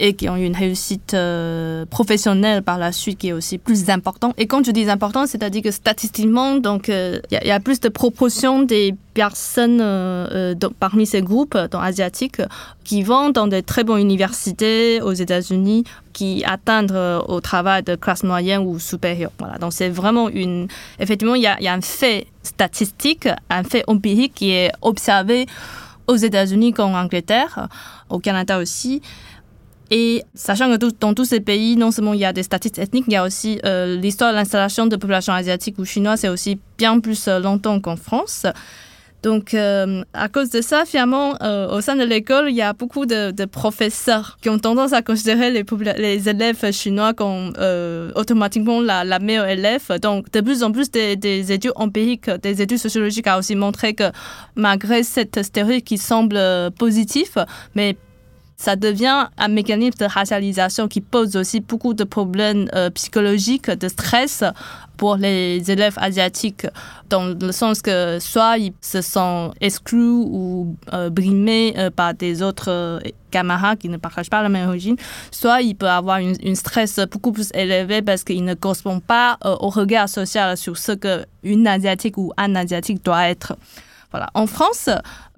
[0.00, 3.90] et qui ont eu une réussite euh, professionnelle par la suite qui est aussi plus
[3.90, 4.32] importante.
[4.38, 7.50] Et quand je dis important, c'est-à-dire que statistiquement, donc euh, il y, a- il y
[7.50, 12.40] a plus de proportion des personnes euh, euh, parmi ces groupes euh, dans asiatiques
[12.84, 15.82] qui vont dans de très bonnes universités aux États-Unis,
[16.12, 19.32] qui atteignent euh, au travail de classe moyenne ou supérieure.
[19.40, 19.58] Voilà.
[19.58, 20.68] Donc c'est vraiment une.
[21.00, 25.46] Effectivement, il y y a un fait statistique, un fait empirique qui est observé
[26.06, 27.68] aux États-Unis comme en Angleterre,
[28.08, 29.02] au Canada aussi.
[29.90, 33.04] Et sachant que dans tous ces pays, non seulement il y a des statistiques ethniques,
[33.08, 36.58] il y a aussi euh, l'histoire de l'installation de populations asiatiques ou chinoises, c'est aussi
[36.76, 38.44] bien plus euh, longtemps qu'en France.
[39.24, 41.32] Donc, euh, à cause de ça, finalement,
[41.72, 45.50] au sein de l'école, il y a beaucoup de, professeurs qui ont tendance à considérer
[45.50, 47.52] les, élèves chinois comme
[48.14, 49.98] automatiquement la, meilleure élève.
[50.00, 53.92] Donc, de plus en plus, des, des études empiriques, des études sociologiques ont aussi montré
[53.94, 54.12] que
[54.54, 56.40] malgré cette stéréotype qui semble
[56.78, 57.38] positif,
[57.74, 57.96] mais
[58.58, 63.86] ça devient un mécanisme de racialisation qui pose aussi beaucoup de problèmes euh, psychologiques, de
[63.86, 64.42] stress
[64.96, 66.66] pour les élèves asiatiques,
[67.08, 72.42] dans le sens que soit ils se sentent exclus ou euh, brimés euh, par des
[72.42, 74.96] autres camarades qui ne partagent pas la même origine,
[75.30, 79.68] soit ils peuvent avoir une, stress beaucoup plus élevé parce qu'ils ne correspondent pas au
[79.68, 83.54] regard social sur ce qu'une asiatique ou un asiatique doit être.
[84.10, 84.30] Voilà.
[84.34, 84.88] En France,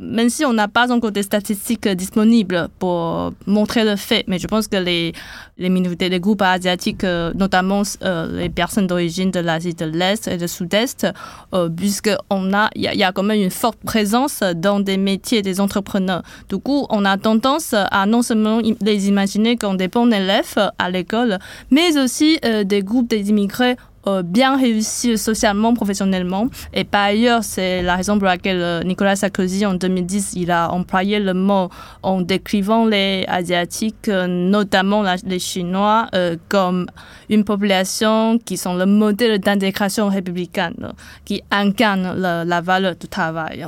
[0.00, 4.46] même si on n'a pas encore des statistiques disponibles pour montrer le fait, mais je
[4.46, 5.12] pense que les,
[5.58, 10.26] les minorités des groupes asiatiques, euh, notamment euh, les personnes d'origine de l'Asie de l'Est
[10.26, 11.06] et du Sud-Est,
[11.54, 15.60] euh, puisqu'on a, il y, a- quand même une forte présence dans des métiers des
[15.60, 16.22] entrepreneurs.
[16.48, 20.90] Du coup, on a tendance à non seulement les imaginer comme des bons élèves à
[20.90, 21.38] l'école,
[21.70, 26.48] mais aussi euh, des groupes des immigrés euh, bien réussis socialement, professionnellement.
[26.72, 30.70] Et par ailleurs, c'est la raison pour laquelle euh, Nicolas Sarkozy, en 2010, il a
[30.72, 31.68] employé le mot
[32.02, 36.86] en décrivant les Asiatiques, euh, notamment la- les Chinois, euh, comme
[37.28, 40.92] une population qui sont le modèle d'intégration républicaine,
[41.24, 43.66] qui incarne la, la valeur du travail.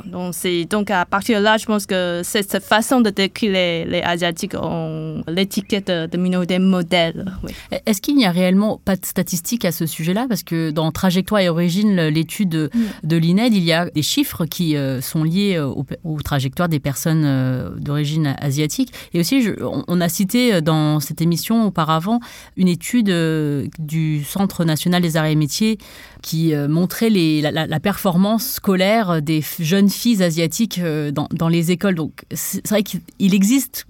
[0.69, 4.01] Donc, à partir de là, je pense que c'est cette façon de décrire les, les
[4.01, 7.25] Asiatiques en l'étiquette de, minorité modèle.
[7.43, 7.51] Oui.
[7.85, 10.25] Est-ce qu'il n'y a réellement pas de statistiques à ce sujet-là?
[10.29, 12.69] Parce que dans Trajectoire et Origine, l'étude de,
[13.03, 16.79] de l'INED, il y a des chiffres qui euh, sont liés aux, aux trajectoires des
[16.79, 18.93] personnes euh, d'origine asiatique.
[19.13, 22.19] Et aussi, on, a cité euh, dans cette émission auparavant
[22.57, 25.77] une étude euh, du Centre national des arts et métiers
[26.21, 31.95] qui montrait la, performance scolaire des jeunes filles asiatiques dans, les écoles.
[31.95, 33.85] Donc, c'est vrai qu'il existe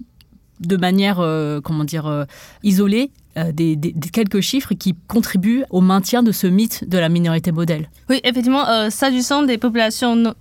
[0.60, 1.16] de manière,
[1.62, 2.26] comment dire,
[2.64, 3.12] isolée,
[3.52, 3.78] des,
[4.12, 7.88] quelques chiffres qui contribuent au maintien de ce mythe de la minorité modèle.
[8.10, 10.34] Oui, effectivement, s'agissant des populations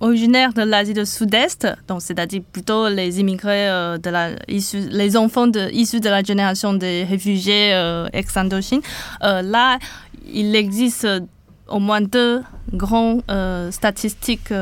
[0.00, 5.46] originaires de l'Asie du Sud-Est, donc c'est-à-dire plutôt les immigrés euh, de la, les enfants
[5.46, 8.80] de, issus de la génération des réfugiés euh, ex-Indochine,
[9.22, 9.78] euh, là,
[10.32, 11.20] il existe euh,
[11.68, 14.52] au moins deux grands euh, statistiques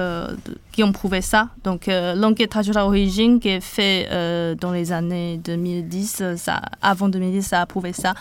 [0.73, 1.51] qui ont prouvé ça.
[1.63, 4.11] Donc, l'enquête trajectoire origine qui est faite
[4.61, 8.15] dans les années 2010, euh, ça, avant 2010, ça a prouvé ça.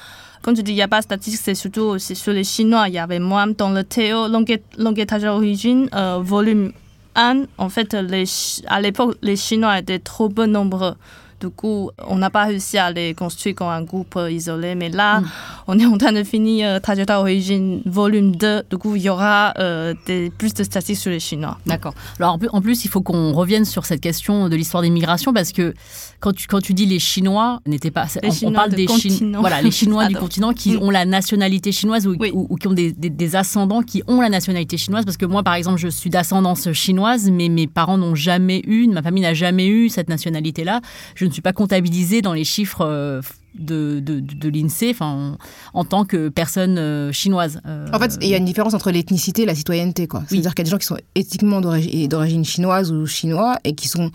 [0.44, 2.88] Quand je dis il n'y a pas de statistiques, c'est surtout aussi sur les Chinois.
[2.88, 6.72] Il y avait moins dans le Théo, l'enquête l'enquête trajectoire origine, euh, volume
[7.16, 7.46] 1.
[7.58, 8.26] En fait, les,
[8.68, 10.96] à l'époque, les Chinois étaient trop peu nombreux.
[11.42, 14.74] Du coup, on n'a pas réussi à les construire comme un groupe isolé.
[14.76, 15.22] Mais là,
[15.68, 18.64] on est en train de finir euh, Trajectoire Origine volume 2.
[18.70, 21.58] Du coup, il y aura euh, des, plus de statistiques sur les Chinois.
[21.66, 21.94] D'accord.
[22.20, 25.52] Alors en plus- il faut qu'on revienne sur cette question de l'histoire des migrations parce
[25.52, 25.74] que
[26.20, 29.42] quand tu, quand tu dis les Chinois n'étaient pas, Les on, parle du des Chinois,
[29.42, 30.82] voilà, les Chinois du continent qui Mm.
[30.82, 32.32] ont la nationalité chinoise ou, Oui.
[32.34, 35.06] ou- ou qui ont des, des- des ascendants qui ont la nationalité chinoise.
[35.06, 38.88] Parce que moi, par exemple, je suis d'ascendance chinoise, mais mes parents n'ont jamais eu,
[38.88, 40.82] ma famille n'a jamais eu cette nationalité-là.
[41.16, 42.82] Je ne suis pas comptabilisée dans les chiffres.
[42.82, 43.22] euh,
[43.58, 45.38] de, de, l'INSEE en,
[45.74, 47.62] en tant que personne euh, chinoise.
[47.66, 50.10] Euh, En fait, il y a une différence entre l'ethnicité et la citoyenneté.
[50.28, 53.74] C'est-à-dire qu'il y a des gens qui sont éthiquement d'origine d'origine chinoise ou chinois et
[53.74, 54.12] qui sont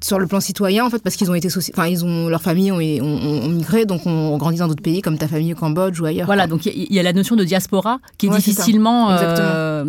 [0.00, 2.70] sur le plan citoyen, en fait, parce qu'ils ont été enfin, ils ont, leur famille
[2.70, 6.00] ont, ont- ont migré, donc ont grandi dans d'autres pays, comme ta famille au Cambodge
[6.00, 6.26] ou ailleurs.
[6.26, 6.56] Voilà, quoi.
[6.56, 9.10] donc il y, a la notion de diaspora qui est Ouais, difficilement.
[9.12, 9.48] Exactement.
[9.48, 9.84] euh,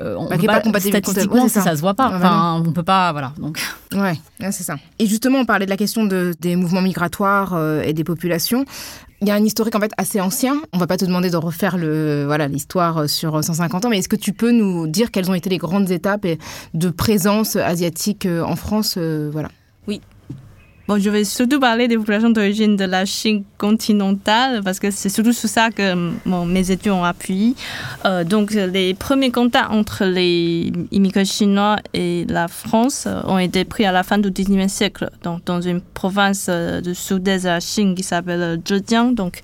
[0.00, 1.62] euh, on Bah, peut est pas pas- statistiquement, ouais, ça.
[1.62, 1.74] ça.
[1.76, 2.10] se voit pas.
[2.12, 3.10] Ah, Enfin, on peut pas.
[3.12, 3.32] Voilà.
[3.38, 3.58] Donc,
[3.94, 4.76] Ouais, ouais, c'est ça.
[4.98, 8.64] Et justement, on parlait de la question de, des mouvements migratoires euh, et des populations.
[9.20, 10.62] Il y a un historique en fait assez ancien.
[10.72, 13.98] On va pas te demander de refaire le voilà l'histoire euh, sur 150 ans, mais
[13.98, 16.26] est-ce que tu peux nous dire quelles ont été les grandes étapes
[16.74, 19.48] de présence asiatique euh, en France euh, Voilà?
[20.88, 25.10] Bon, je vais surtout parler des populations d'origine de la Chine continentale parce que c'est
[25.10, 27.54] surtout sur ça que bon, mes études ont appuyé.
[28.06, 33.84] Euh, donc, les premiers contacts entre les immigrés chinois et la France ont été pris
[33.84, 37.94] à la fin du 19e siècle donc, dans une province du sud-est de la Chine
[37.94, 39.12] qui s'appelle Zhejiang.
[39.12, 39.42] Donc,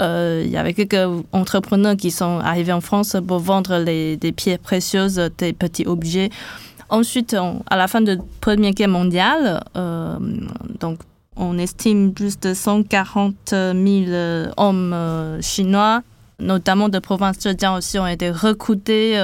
[0.00, 4.60] euh, il y avait quelques entrepreneurs qui sont arrivés en France pour vendre des pierres
[4.60, 6.30] précieuses, des petits objets.
[6.88, 7.36] Ensuite,
[7.68, 10.18] à la fin de la Première Guerre mondiale, euh,
[11.36, 13.74] on estime plus de 140 000
[14.56, 16.02] hommes euh, chinois,
[16.38, 19.18] notamment de province Zhejiang aussi, ont été recrutés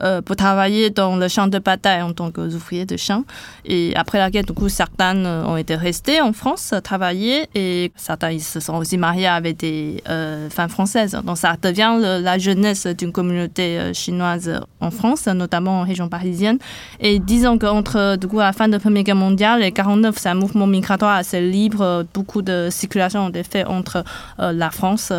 [0.00, 3.24] euh, pour travailler dans le champ de bataille en tant qu'ouvrier de champ.
[3.64, 7.92] Et après la guerre, du coup, certains euh, ont été restés en France travailler et
[7.94, 11.16] certains ils se sont aussi mariés avec des euh, femmes françaises.
[11.24, 16.58] Donc ça devient la jeunesse d'une communauté chinoise en France, notamment en région parisienne.
[17.00, 20.28] Et disons qu'entre du coup, la fin de la Première Guerre mondiale et 49, c'est
[20.28, 22.04] un mouvement migratoire assez libre.
[22.12, 24.04] Beaucoup de circulation ont été faites entre
[24.38, 25.12] la France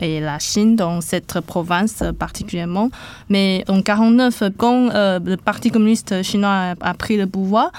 [0.00, 2.90] et la Chine dans cette province particulièrement.
[3.28, 4.21] Mais en 49,
[4.56, 7.72] quand euh, le Parti communiste chinois a, pris le pouvoir,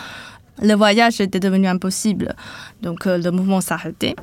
[0.61, 2.35] le voyage était devenu impossible.
[2.81, 4.17] Donc euh, le mouvement s'arrêtait.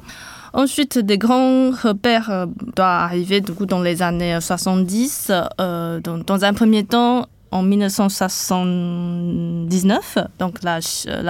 [0.52, 2.44] Ensuite, des grands repères euh,
[2.76, 5.30] doivent arriver du coup, dans les années 70.
[5.58, 10.78] dans, un premier temps, en 1979, donc la,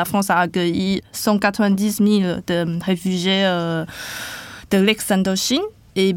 [0.04, 2.08] France a accueilli 190 000
[2.46, 3.42] de réfugiés
[4.70, 5.62] de l'ex-Indochine
[5.96, 6.14] et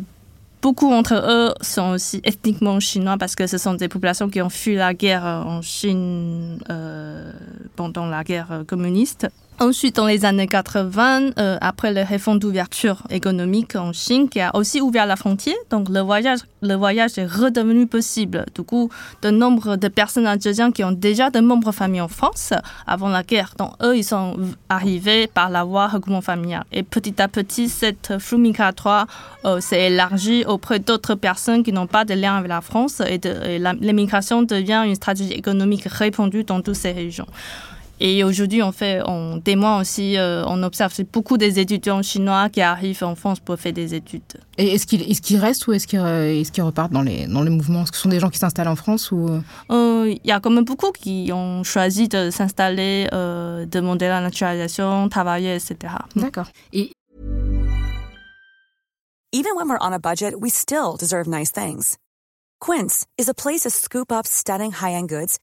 [0.63, 4.47] Beaucoup d'entre eux sont aussi ethniquement chinois parce que ce sont des populations qui ont
[4.47, 7.33] fui la guerre en Chine euh,
[7.75, 9.27] pendant la guerre communiste.
[9.59, 14.53] Ensuite, dans les années 80, euh, après les réformes d'ouverture économique en Chine, qui a
[14.55, 18.45] aussi ouvert la frontière, donc le voyage, le voyage est redevenu possible.
[18.55, 18.89] Du coup,
[19.21, 22.51] de nombre de personnes en Zhejiang qui ont déjà de membres familles en France
[22.87, 24.37] avant la guerre, donc eux, ils sont
[24.69, 26.63] arrivés par la voie regroupement familial.
[26.71, 29.05] Et petit à petit, cette flux migratoire
[29.45, 33.21] euh, s'est élargie auprès d'autres personnes qui n'ont pas de lien avec la France et,
[33.23, 37.27] et l'immigration devient une stratégie économique répandue dans toutes ces régions.
[38.05, 42.59] Et aujourd'hui, on fait, on témoigne aussi, euh, on observe beaucoup des étudiants chinois qui
[42.59, 44.21] arrivent en France pour faire des études.
[44.57, 47.83] Et est-ce qu'ils est restent ou est-ce qu'ils est repartent dans les, dans les mouvements?
[47.83, 49.41] Est-ce que ce sont des gens qui s'installent en France ou euh?
[49.71, 55.07] Euh, Il y a quand même beaucoup qui ont choisi de s'installer, demander la naturalisation,
[55.07, 55.93] travailler, etc.
[56.17, 56.47] D'accord.
[56.73, 56.91] Et
[59.31, 61.97] Even when we're on a budget, we still deserve nice things.
[62.59, 65.39] Quince is a place to scoop up stunning high-end goods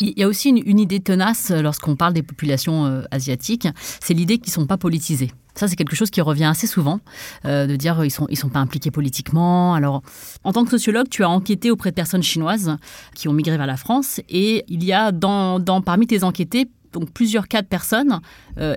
[0.00, 3.68] Il y a aussi une, idée tenace euh, lorsqu'on parle des populations euh, asiatiques,
[4.00, 5.30] c'est l'idée qu'ils ne sont pas politisés.
[5.54, 6.98] Ça, c'est quelque chose qui revient assez souvent,
[7.44, 9.72] euh, de dire ils sont ils sont pas impliqués politiquement.
[9.72, 10.02] Alors,
[10.42, 12.76] en tant que sociologue, tu as enquêté auprès de personnes chinoises
[13.14, 16.68] qui ont migré vers la France, et il y a dans, dans parmi tes enquêtés
[16.92, 18.20] donc plusieurs cas de personnes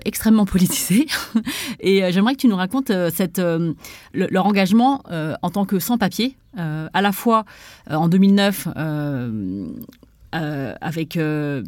[0.04, 1.06] extrêmement politisées.
[1.80, 7.44] et j'aimerais que tu nous racontes leur engagement en tant que sans-papiers, à la fois
[7.88, 9.68] en 2009 euh,
[10.32, 11.62] avec euh,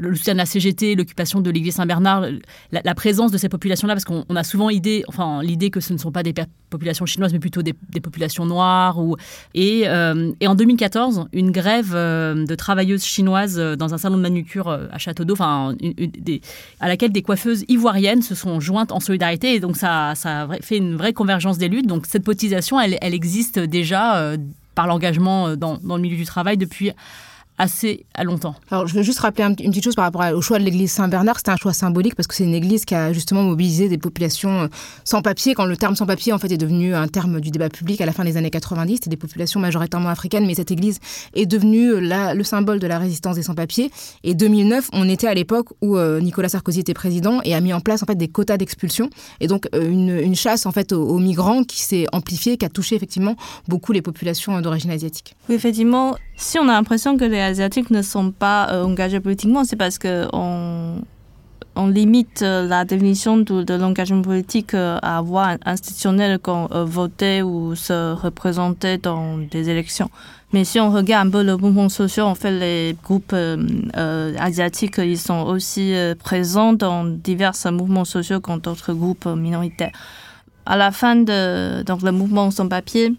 [0.00, 2.26] le soutien de la CGT, l'occupation de l'église Saint-Bernard,
[2.70, 5.98] la, présence de ces populations-là, parce qu'on a souvent idée, enfin, l'idée que ce ne
[5.98, 6.32] sont pas des
[6.70, 9.00] populations chinoises, mais plutôt des, populations noires.
[9.00, 9.16] Ou,
[9.54, 14.98] et, euh, en 2014, une grève de travailleuses chinoises dans un salon de manucure à
[14.98, 19.54] Château d'Eau, à laquelle des coiffeuses ivoiriennes se sont jointes en solidarité.
[19.54, 21.88] Et donc, ça, a fait une vraie convergence des luttes.
[21.88, 24.32] Donc, cette politisation, elle, existe déjà
[24.74, 26.92] par l'engagement dans le milieu du travail depuis
[27.58, 28.54] assez à longtemps.
[28.70, 31.38] Alors, je veux juste rappeler une petite chose par rapport au choix de l'église Saint-Bernard.
[31.38, 34.62] C'était un choix symbolique parce que c'est une église qui a justement mobilisé des populations
[34.62, 34.68] euh,
[35.04, 35.54] sans papier.
[35.54, 38.06] Quand le terme sans papier, en fait, est devenu un terme du débat public à
[38.06, 40.98] la fin des années 90, c'était des populations majoritairement africaines, mais cette église
[41.34, 43.90] est devenue la, le symbole de la résistance des sans-papiers.
[44.24, 47.72] Et 2009, on était à l'époque où euh, Nicolas Sarkozy était président et a mis
[47.72, 49.10] en place, en fait, des quotas d'expulsion.
[49.40, 52.64] Et donc, euh, une, une, chasse, en fait, aux, aux migrants qui s'est amplifiée, qui
[52.64, 53.36] a touché, effectivement,
[53.68, 55.36] beaucoup les populations d'origine asiatique.
[55.48, 59.64] Oui, effectivement, si on a l'impression que les Asiatiques ne sont pas euh, engagés politiquement,
[59.64, 61.02] c'est parce qu'on
[61.74, 67.74] on limite euh, la définition de, l'engagement politique euh, à voie institutionnelle qu'on voter ou
[67.74, 70.10] se représenter dans des élections.
[70.52, 73.34] Mais si on regarde un peu le mouvement social, en fait, les groupes
[73.94, 79.92] asiatiques, ils sont aussi présents dans divers mouvements sociaux comme d'autres groupes minoritaires
[80.66, 83.14] à la fin de donc, le mouvement sans papier,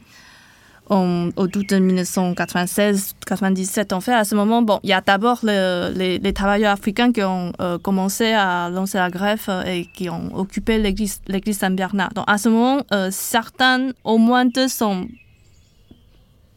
[0.93, 6.19] en, au de 1996-97, en fait, à ce moment, bon, il y a d'abord les,
[6.19, 10.35] les, travailleurs africains qui ont euh, commencé à lancer la grève euh, et qui ont
[10.35, 11.21] occupé l'église
[11.57, 12.13] Saint-Bernard.
[12.13, 15.07] Donc, à ce moment, euh, certains, au moins deux sont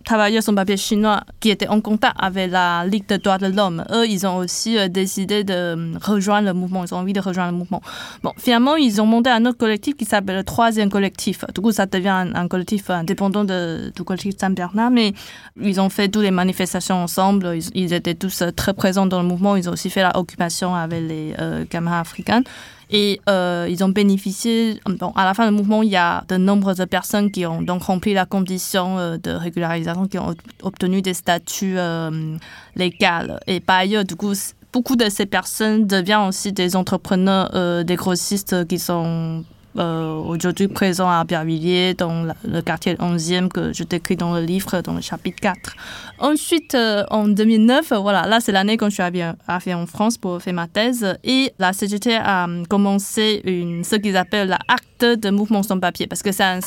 [0.07, 3.85] travailleurs sans papier chinois qui étaient en contact avec la Ligue des droits de l'homme.
[3.93, 6.85] Eux, ils ont aussi euh, décidé de euh, rejoindre le mouvement.
[6.85, 7.83] Ils ont envie de rejoindre le mouvement.
[8.23, 11.45] Bon, finalement, ils ont monté un autre collectif qui s'appelle le troisième collectif.
[11.55, 15.13] Du coup, ça devient un, collectif indépendant de, du collectif Saint-Bernard, mais
[15.61, 17.59] ils ont fait toutes les manifestations ensemble.
[17.75, 19.57] Ils, étaient tous euh, très présents dans le mouvement.
[19.57, 21.35] Ils ont aussi fait l'occupation avec les
[21.69, 22.43] camarades africains.
[22.91, 26.37] Et euh, ils ont bénéficié, bon, à la fin du mouvement, il y a de
[26.37, 31.15] nombreuses personnes qui ont donc rempli la condition euh, de régularisation, qui ont obtenu des
[31.15, 32.37] statuts euh,
[32.77, 33.39] légaux.
[33.49, 34.33] Et par ailleurs, du coup,
[34.73, 39.45] beaucoup de ces personnes deviennent aussi des entrepreneurs, euh, des grossistes qui sont
[39.79, 44.95] aujourd'hui présent à Bervilliers, dans le quartier 11e que je décris dans le livre, dans
[44.95, 45.77] le chapitre 4.
[46.19, 50.41] Ensuite, euh, en 2009, voilà, là c'est l'année quand je suis arrivée en France pour
[50.41, 55.63] faire ma thèse, et la CGT a commencé une, ce qu'ils appellent l'acte de mouvement
[55.63, 56.61] sans papier, parce que c'est un,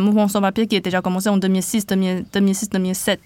[0.00, 3.18] mouvement sans papier qui a déjà commencé en 2006-2007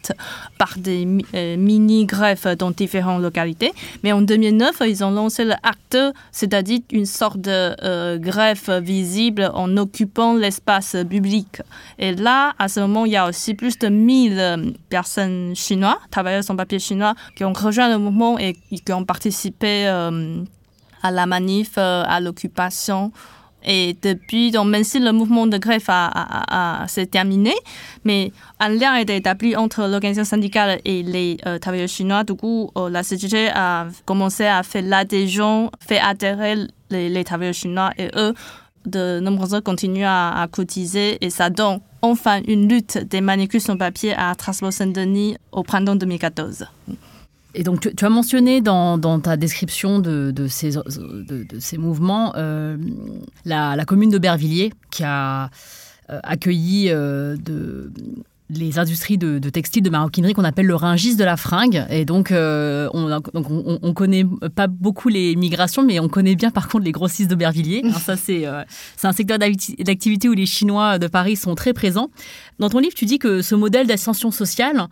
[0.59, 3.73] par des euh, mini-greffes dans différentes localités.
[4.03, 5.97] Mais en 2009, ils ont lancé l'acte,
[6.31, 11.63] c'est-à-dire une sorte de greffe visible en occupant l'espace public.
[11.99, 14.57] Et là, à ce moment, il y a aussi plus de 1000 euh,
[14.89, 19.87] personnes chinois, travailleurs sans papier chinois, qui ont rejoint le mouvement et qui ont participé
[19.87, 20.43] euh,
[21.03, 23.13] à la manif, euh, à l'occupation.
[23.63, 27.53] Et depuis, donc, même si le mouvement de grève a, s'est terminé,
[28.05, 32.25] mais un lien a été établi entre l'organisation syndicale et les travailleurs chinois.
[32.25, 38.09] Du coup, la CGT a commencé à faire l'adhésion, fait adhérer les travailleurs chinois et
[38.17, 38.33] eux
[38.87, 44.15] de nombreux continuent à, cotiser et ça donne enfin une lutte des manicures sans papier
[44.15, 46.67] à Strasbourg-Saint-Denis au printemps 2014.
[47.55, 52.77] Et donc, tu, as mentionné dans, ta description de, ces, de, ces, mouvements euh,
[53.45, 55.51] la, commune de Bervilliers qui a
[56.11, 57.93] euh, accueilli euh, de,
[58.51, 61.85] les industries de, de textiles, de maroquinerie qu'on appelle le ringis de la fringue.
[61.91, 66.51] Et donc, euh, on, donc on, connaît pas beaucoup les migrations, mais on connaît bien
[66.51, 67.83] par contre les grossistes d'Aubervilliers.
[68.01, 68.63] ça, c'est euh,
[69.03, 72.11] un secteur d'activité où les Chinois de Paris sont très présents.
[72.59, 74.89] Dans ton livre, tu dis que ce modèle d'ascension sociale,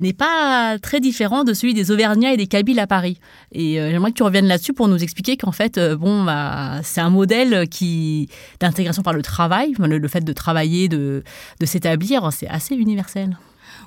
[0.00, 3.18] n'est pas très différent de celui des Auvergnats et des Kabyles à Paris.
[3.52, 6.80] Et euh, j'aimerais que tu reviennes là-dessus pour nous expliquer qu'en fait, euh, bon, bah,
[6.82, 8.28] c'est un modèle qui
[8.60, 11.22] d'intégration par le travail, le, fait de travailler, de,
[11.64, 13.36] s'établir, c'est assez universel.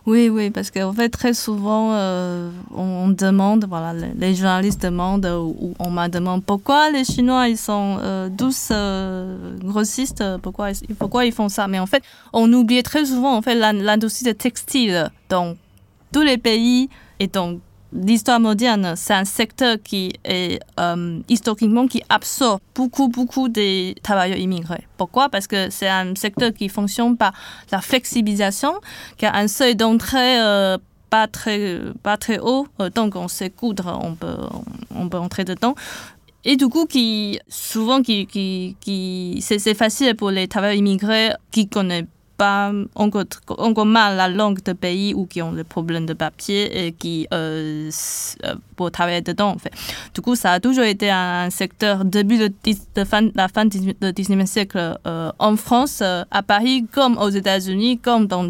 [0.05, 5.73] Oui, oui, parce qu'en fait, très souvent, euh, on, demande, voilà, les, journalistes demandent, ou,
[5.79, 7.99] on m'a demandé pourquoi les Chinois, ils sont
[8.31, 8.71] douces
[9.63, 11.67] grossistes, pourquoi, pourquoi ils font ça.
[11.67, 15.11] Mais en fait, on oublie très souvent, en fait, l'industrie textile.
[15.29, 15.57] Donc,
[16.11, 17.61] tous les pays et donc
[17.93, 24.37] l'histoire moderne, c'est un secteur qui est euh, historiquement qui absorbe beaucoup beaucoup des travailleurs
[24.37, 24.87] immigrés.
[24.97, 25.29] Pourquoi?
[25.29, 27.33] Parce que c'est un secteur qui fonctionne par
[27.71, 28.73] la flexibilisation,
[29.17, 30.77] qui a un seuil d'entrée euh,
[31.09, 34.37] pas très pas très haut, euh, donc on sait coudre, on peut
[34.95, 35.75] on, peut entrer dedans.
[36.43, 41.67] Et du coup, qui souvent qui qui, qui c'est facile pour les travailleurs immigrés qui
[41.67, 42.05] connaissent
[42.41, 43.25] pas encore,
[43.59, 47.27] encore mal la langue de pays ou qui ont des problèmes de papier et qui
[47.31, 47.91] euh,
[48.45, 49.73] euh pour travailler dedans en fait.
[50.15, 54.47] Du coup, ça a toujours été un secteur début de, fin, la fin du 19e
[54.47, 58.45] siècle euh, en France, euh, à Paris, comme aux États-Unis, comme dans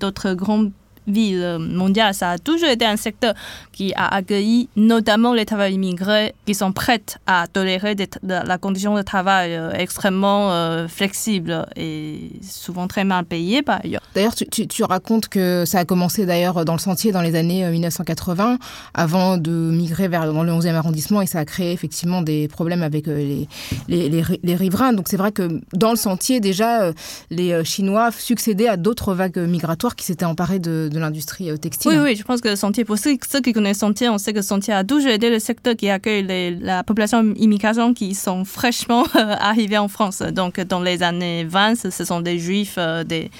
[0.00, 0.66] d'autres grands
[1.06, 3.34] ville mondiale, ça a toujours été un secteur
[3.72, 8.94] qui a accueilli notamment les travailleurs immigrés qui sont prêts à tolérer des, la condition
[8.96, 14.02] de travail euh, extrêmement euh, flexible et souvent très mal payée par ailleurs.
[14.14, 18.52] D'ailleurs, tu, racontes que ça a commencé d'ailleurs dans le sentier dans les années 1980
[18.52, 18.56] euh,
[18.94, 22.82] avant de migrer vers dans le 11e arrondissement et ça a créé effectivement des problèmes
[22.82, 23.48] avec les,
[23.88, 24.92] les, les, riverains.
[24.92, 26.92] Donc c'est vrai que dans le sentier déjà,
[27.30, 31.92] les Chinois succédaient à d'autres vagues migratoires qui s'étaient emparées de de l'industrie euh, textile.
[31.92, 34.74] Oui, oui, je pense que Sentier, pour ceux, qui connaissent Sentier, on sait que Sentier
[34.74, 39.78] a toujours aidé le secteur qui accueille la population immigration qui sont fraîchement euh, arrivés
[39.78, 40.20] en France.
[40.20, 43.30] Donc, dans les années 20, ce sont des juifs, euh, des,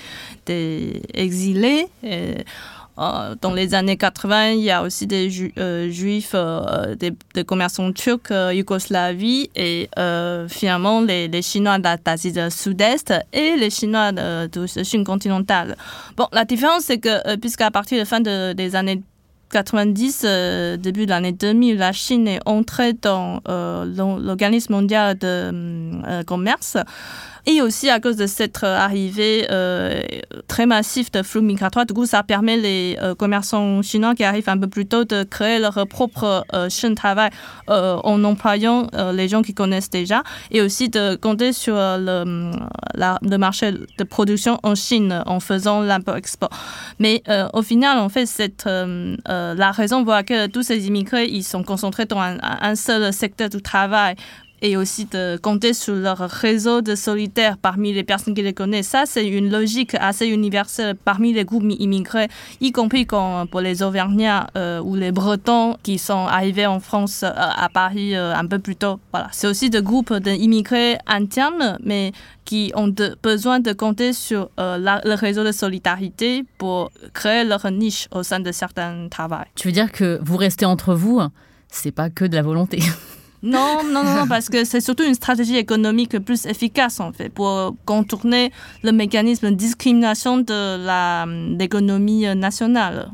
[1.14, 1.86] exilés.
[2.96, 8.30] Dans les années 80, il y a aussi des euh, juifs, euh, des, commerçants turcs,
[8.30, 9.88] Yougoslavie et
[10.48, 15.76] finalement les, Chinois d'Asie du Sud-Est et les Chinois de, de Chine continentale.
[16.16, 19.02] Bon, la différence, c'est que puisqu'à partir de la fin des années
[19.50, 20.26] 90,
[20.78, 26.78] début de l'année 2000, la Chine est entrée dans l'organisme mondial de commerce
[27.48, 30.02] Et aussi à cause de cette euh, arrivée euh,
[30.48, 34.48] très massive de flux migratoires, du coup, ça permet les euh, commerçants chinois qui arrivent
[34.48, 37.30] un peu plus tôt de créer leur propre euh, chaîne de travail
[37.70, 42.50] euh, en employant les gens qui connaissent déjà et aussi de compter sur le,
[42.94, 46.50] la- le marché de production en Chine en faisant l'import-export.
[46.98, 47.22] Mais
[47.52, 48.26] au final, en fait,
[48.66, 53.12] euh, la raison pour laquelle tous ces immigrés ils sont concentrés dans un, un seul
[53.12, 54.16] secteur du travail
[54.66, 58.88] et aussi de compter sur leur réseau de solidaires parmi les personnes qui les connaissent.
[58.88, 62.28] Ça, c'est une logique assez universelle parmi les groupes immigrés,
[62.60, 67.30] y compris pour les Auvergnats euh, ou les Bretons qui sont arrivés en France, euh,
[67.34, 68.98] à Paris euh, un peu plus tôt.
[69.12, 69.28] Voilà.
[69.32, 72.10] C'est aussi des groupes d'immigrés internes, mais
[72.44, 72.92] qui ont
[73.22, 78.40] besoin de compter sur la- le réseau de solidarité pour créer leur niche au sein
[78.40, 79.36] de certains travaux.
[79.54, 81.20] Tu veux dire que vous restez entre vous,
[81.70, 82.78] c'est pas que de la volonté.
[83.46, 87.28] Non, non, non, non, parce que c'est surtout une stratégie économique plus efficace en fait
[87.30, 93.08] pour contourner le mécanisme de discrimination de l'économie nationale.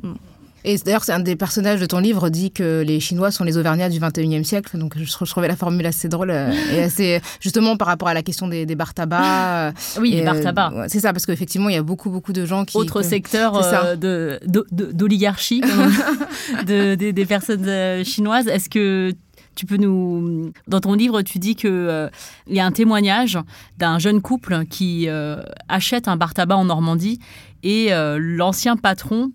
[0.64, 3.58] Et d'ailleurs, c'est un des personnages de ton livre dit que les Chinois sont les
[3.58, 4.78] Auvergnats du 21e siècle.
[4.78, 8.14] Donc, je, je trouvais la formule assez drôle euh, et assez, justement, par rapport à
[8.14, 9.24] la question des, des bars tabac.
[9.24, 10.70] euh, Oui, les euh, tabac.
[10.72, 12.76] ouais, c'est ça, parce qu'effectivement, il y a beaucoup, beaucoup de gens qui.
[12.76, 15.62] Autre que- secteur euh, de- de- d'oligarchie
[16.66, 18.46] de, des- personnes euh, chinoises.
[18.46, 19.12] Est-ce que
[19.54, 20.52] tu peux nous...
[20.68, 22.10] Dans ton livre, tu dis qu'il
[22.46, 23.38] il y a un témoignage
[23.78, 27.18] d'un jeune couple qui euh, achète un bar tabac en Normandie
[27.62, 29.32] et euh, l'ancien patron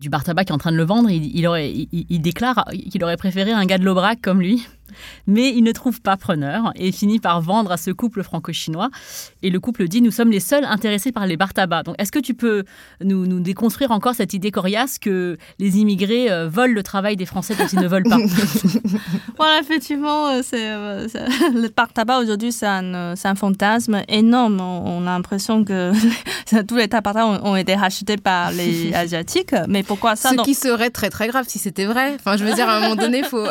[0.00, 3.16] du bar tabac qui est en train de le vendre, il, il déclare qu'il aurait
[3.16, 4.64] préféré un gars de l'Aubrac comme lui.
[5.26, 8.90] Mais il ne trouve pas preneur et finit par vendre à ce couple franco-chinois.
[9.42, 11.82] Et le couple dit Nous sommes les seuls intéressés par les bars tabac.
[11.84, 12.64] Donc, est-ce que tu peux
[13.02, 17.26] nous, nous déconstruire encore cette idée coriace que les immigrés euh, volent le travail des
[17.26, 18.18] Français dont ils ne veulent pas?
[19.36, 23.34] Voilà, effectivement, euh, c'est, euh, c'est- le parc tabac aujourd'hui, c'est un, euh, c'est un
[23.34, 24.60] fantasme énorme.
[24.60, 25.92] On, on a l'impression que
[26.66, 29.54] tous les tabac ont, ont été rachetés par les Asiatiques.
[29.68, 30.42] Mais pourquoi ça Ce non?
[30.42, 32.14] qui serait très, très grave si c'était vrai.
[32.16, 33.46] Enfin, je veux dire, à un moment donné, il faut,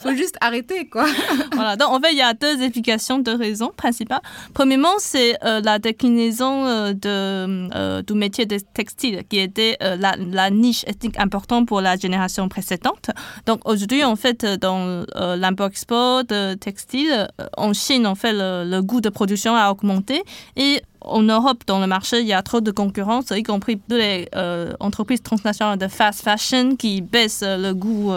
[0.00, 1.06] faut juste arrêter, quoi.
[1.52, 4.20] Voilà, donc en fait, il y a deux explications, deux raisons principales.
[4.54, 10.50] Premièrement, c'est euh, la déclinaison euh, de, euh, du métier de textile, qui était la,
[10.50, 13.10] niche ethnique importante pour la génération précédente.
[13.46, 19.00] Donc aujourd'hui, en fait, dans l'import-export de textile, en Chine, en fait, le, le coût
[19.00, 20.22] de production a augmenté
[20.56, 23.96] et en Europe, dans le marché, il y a trop de concurrence, y compris de
[23.96, 28.12] les euh, entreprises transnationales de fast fashion qui baissent le goût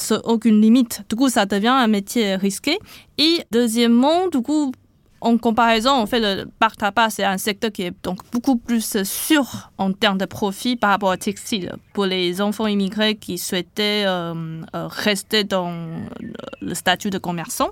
[0.00, 1.02] sans aucune limite.
[1.08, 2.78] Du coup, ça devient un métier risqué.
[3.16, 4.72] Et deuxièmement, du coup,
[5.20, 9.02] en comparaison, en fait, le bar tabac, c'est un secteur qui est donc beaucoup plus
[9.02, 14.04] sûr en termes de profit par rapport au textile pour les enfants immigrés qui souhaitaient
[14.06, 15.72] euh, euh, rester dans
[16.60, 17.70] le statut de commerçant.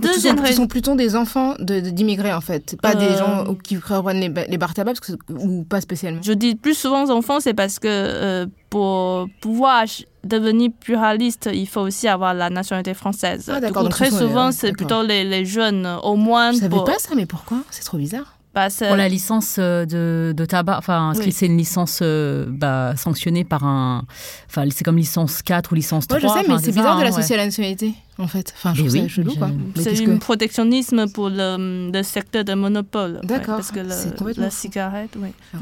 [0.00, 0.62] Ce sont, Deuxième raison.
[0.62, 2.76] sont plutôt des enfants de- de- d'immigrés, en fait.
[2.80, 6.20] Pas des Euh, gens qui reprennent les, les bars tabac, parce que, ou pas spécialement.
[6.22, 9.84] Je dis plus souvent enfants, c'est parce que euh, pour pouvoir
[10.24, 13.50] devenir pluraliste, il faut aussi avoir la nationalité française.
[13.52, 16.52] Ah, Du coup, très souvent, c'est plutôt les, les jeunes, euh, au moins.
[16.52, 17.58] Je savais pour- pas ça, mais pourquoi?
[17.70, 18.38] C'est trop bizarre.
[18.54, 21.32] Bah, Pour la licence euh, de, de tabac, enfin, Oui.
[21.32, 24.04] c'est une licence euh, bah, sanctionnée par un.
[24.48, 26.20] Enfin, c'est comme licence 4 ou licence 3.
[26.20, 27.40] Ouais, je sais, mais c'est bizarre de l'associer ouais.
[27.40, 28.52] à la nationalité, en fait.
[28.56, 29.48] Enfin, je trouve oui, ça chelou, je- quoi.
[29.76, 33.14] C'est qu'est-ce un que- protectionnisme pour le, le secteur de monopole.
[33.22, 35.28] ouais, D'accord, parce que le- complètement la cigarette, oui.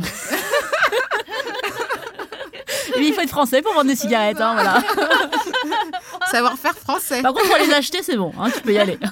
[2.98, 4.82] Mais il faut être français pour vendre des cigarettes, hein, voilà.
[6.30, 7.22] Savoir-faire français.
[7.22, 8.98] Par contre, pour les acheter, c'est bon, hein, tu peux y aller.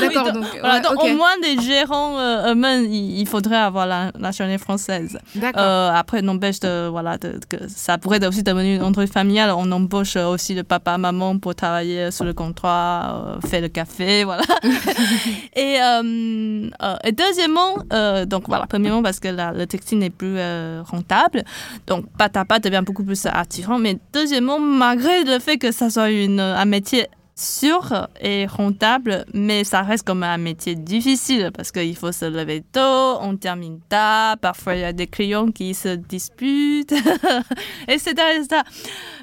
[0.00, 0.44] D'accord, Oui, donc.
[0.60, 5.18] Voilà, au moins des gérants euh, eux-mêmes, il, faudrait avoir la nationalité française.
[5.34, 5.62] D'accord.
[5.62, 9.52] Euh, après, n'empêche de, voilà, de- que ça pourrait aussi devenir une entreprise familiale.
[9.56, 14.24] On embauche aussi le papa, maman pour travailler sur le contrat, euh, faire le café,
[14.30, 14.42] voilà.
[15.56, 20.10] et, euh, euh, et deuxièmement, euh, donc voilà, premièrement parce que la- le textile n'est
[20.10, 21.44] plus euh, rentable,
[21.86, 23.78] donc pâte à pâte devient beaucoup plus attirant.
[23.78, 27.06] Mais deuxièmement, malgré le fait que ça soit une, un métier
[27.42, 32.62] sûr et rentable, mais ça reste comme un métier difficile parce qu'il faut se lever
[32.72, 36.94] tôt, on termine tard, parfois il y a des clients qui se disputent,
[37.88, 38.14] etc.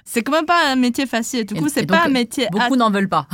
[0.05, 1.45] C'est quand même pas un métier facile.
[1.45, 2.47] Du coup, c'est pas un métier.
[2.51, 3.27] Beaucoup n'en veulent pas.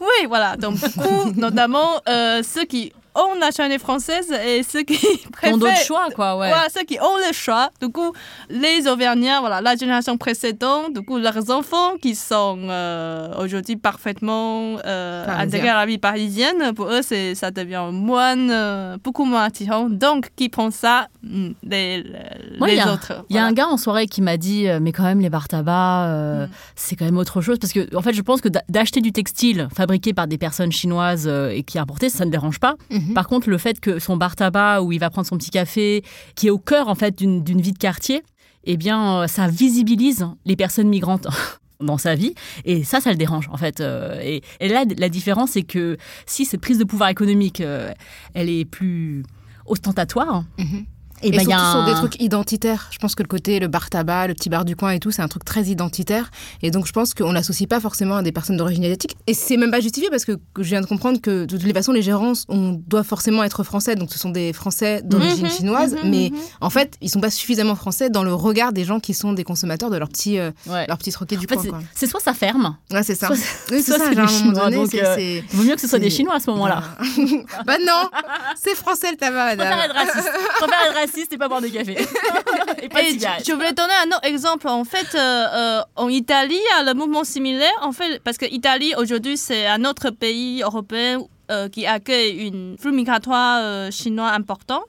[0.00, 0.56] Oui, voilà.
[0.56, 4.96] Donc, beaucoup, notamment euh, ceux qui ont la nationalité française et ceux qui
[5.32, 5.54] préfèrent.
[5.54, 6.48] Ont d'autres choix, quoi, ouais.
[6.48, 7.70] Voilà, ceux qui ont le choix.
[7.80, 8.12] Du coup,
[8.50, 14.76] les Auvergnats, voilà, la génération précédente, du coup, leurs enfants qui sont euh, aujourd'hui parfaitement
[14.84, 19.44] euh, intégrés à la vie parisienne, pour eux, c'est, ça devient moins, euh, beaucoup moins
[19.44, 19.88] attirant.
[19.88, 21.08] Donc, qui prend ça?
[21.22, 23.24] Hmm, Les, les autres.
[23.30, 25.30] Il y a un gars en soirée qui m'a dit, euh, mais quand même, les
[25.30, 26.48] bar tabac, euh, Mm.
[26.74, 27.58] c'est quand même autre chose.
[27.58, 30.72] Parce que, en fait, je pense que d'a- d'acheter du textile fabriqué par des personnes
[30.72, 32.74] chinoises euh, et qui est importé, ça ne dérange pas.
[33.08, 33.14] Mhm.
[33.14, 36.02] Par contre, le fait que son bar tabac, où il va prendre son petit café,
[36.34, 38.22] qui est au cœur, en fait, d'une vie de quartier,
[38.64, 41.26] eh bien, euh, ça visibilise les personnes migrantes.
[41.80, 42.34] dans sa vie
[42.64, 45.98] et ça ça le dérange en fait Euh, et, et là la différence c'est que
[46.24, 47.92] si cette prise de pouvoir économique euh,
[48.32, 49.24] elle est plus
[49.66, 50.86] ostentatoire Mhm.
[51.24, 52.88] Et Et ben il y surtout a sur des trucs identitaires.
[52.90, 55.10] Je pense que le côté, le bar tabac, le petit bar du coin et tout,
[55.10, 56.30] c'est un truc très identitaire.
[56.62, 59.16] Et donc, je pense qu'on n'associe pas forcément à des personnes d'origine asiatique.
[59.26, 61.72] Et c'est même pas justifié parce que je viens de comprendre que de toutes les
[61.72, 63.96] façons, les gérants, on doit forcément être français.
[63.96, 65.94] Donc, ce sont des Français d'origine Mhm, chinoise.
[65.94, 66.38] mhm, mais mhm.
[66.60, 69.44] en fait, ils sont pas suffisamment français dans le regard des gens qui sont des
[69.44, 70.86] consommateurs de leur petit, euh, Ouais.
[70.88, 71.80] leur petit troquet du fait, coin.
[71.94, 73.28] c'est- soit ça ferme, Ouais, c'est ça.
[73.28, 73.36] soit-
[73.70, 73.98] Oui, c'est ça.
[73.98, 75.88] c'est genre, des à un moment Chinois, donné, donc, c'est- euh, vaut mieux que ce
[75.88, 76.82] soit des Chinois à ce moment-là.
[77.66, 78.10] bah non,
[78.62, 79.78] c'est français le tabac, madame.
[79.80, 80.28] être raciste.
[80.28, 81.96] Je préfère être raciste et pas boire de café.
[82.82, 83.44] et pas de Et cigarette.
[83.46, 84.68] je voulais donner un autre exemple.
[84.68, 87.72] En fait, euh, euh, en Italie, il y a le mouvement similaire.
[87.82, 92.76] En fait, parce que l'Italie, aujourd'hui, c'est un autre pays européen euh, qui accueille une
[92.78, 94.82] flux migratoire euh, chinois important.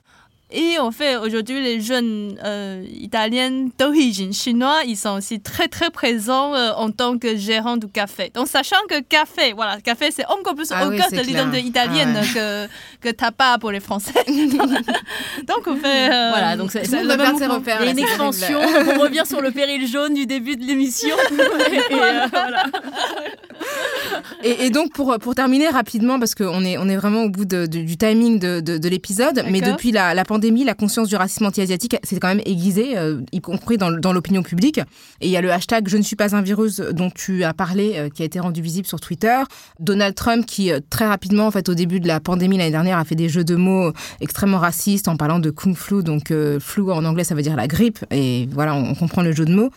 [0.58, 5.90] Et en fait, aujourd'hui, les jeunes euh, italiennes d'origine chinoise, ils sont aussi très, très
[5.90, 8.32] présents euh, en tant que gérants du café.
[8.34, 11.60] Donc, sachant que café, voilà, café, c'est encore plus Ah au oui, cœur de l'identité
[11.62, 12.68] italienne Ah
[13.02, 14.14] que, que tapas pour les Français.
[14.28, 16.10] donc, on fait...
[16.10, 17.56] euh, Voilà, donc c'est Tout c'est le même perd ses mouvement.
[17.56, 20.56] repères, Il y a là, une donc on revient sur le péril jaune du début
[20.56, 21.16] de l'émission.
[21.32, 22.64] Et, euh, voilà.
[24.44, 27.46] Et, et donc, pour, pour terminer rapidement, parce qu'on est, on est vraiment au bout
[27.46, 31.08] de- de- du timing de, de, de l'épisode, mais depuis la, la pandémie, la conscience
[31.08, 34.80] du racisme anti-asiatique s'est quand même aiguisée, euh, y compris dans, l'opinion publique.
[35.22, 37.54] Et il y a le hashtag Je ne suis pas un virus dont tu as
[37.54, 39.42] parlé, euh, qui a été rendu visible sur Twitter.
[39.80, 42.98] Donald Trump, qui euh, très rapidement, en fait, au début de la pandémie l'année dernière,
[42.98, 43.92] a fait des jeux de mots
[44.22, 46.04] extrêmement racistes en parlant de Kung Flu.
[46.04, 48.00] Donc, flu en anglais, ça veut dire la grippe.
[48.12, 49.70] Et voilà, on comprend le jeu de mots.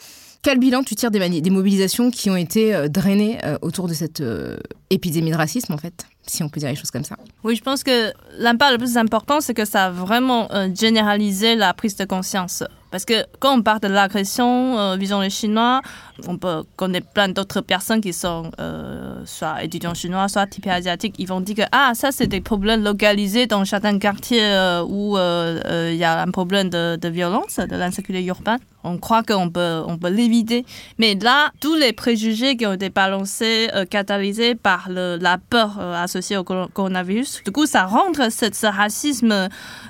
[0.42, 4.20] Quel bilan tu tires des, mobilisations qui ont été euh, drainées euh, autour de cette
[4.20, 4.56] euh,
[4.88, 7.16] épidémie de racisme, en fait, si on peut dire les choses comme ça?
[7.42, 11.74] Oui, je pense que l'impact le plus important, c'est que ça a vraiment généralisé la
[11.74, 12.62] prise de conscience.
[12.90, 15.82] Parce que quand on parle de l'agression euh, visant les Chinois,
[16.26, 21.14] on peut connaître plein d'autres personnes qui sont euh, soit étudiants chinois, soit typés asiatiques.
[21.18, 25.16] Ils vont dire que ah, ça, c'est des problèmes localisés dans certains quartiers euh, où
[25.18, 28.58] euh, il y a un problème de, de violence, de l'insécurité urbaine.
[28.84, 30.64] On croit qu'on peut, on peut l'éviter.
[30.98, 36.36] Mais là, tous les préjugés qui ont été balancés, catalysés par le- la peur associée
[36.36, 39.48] au coro- coronavirus, du coup, ça rend ce, ce racisme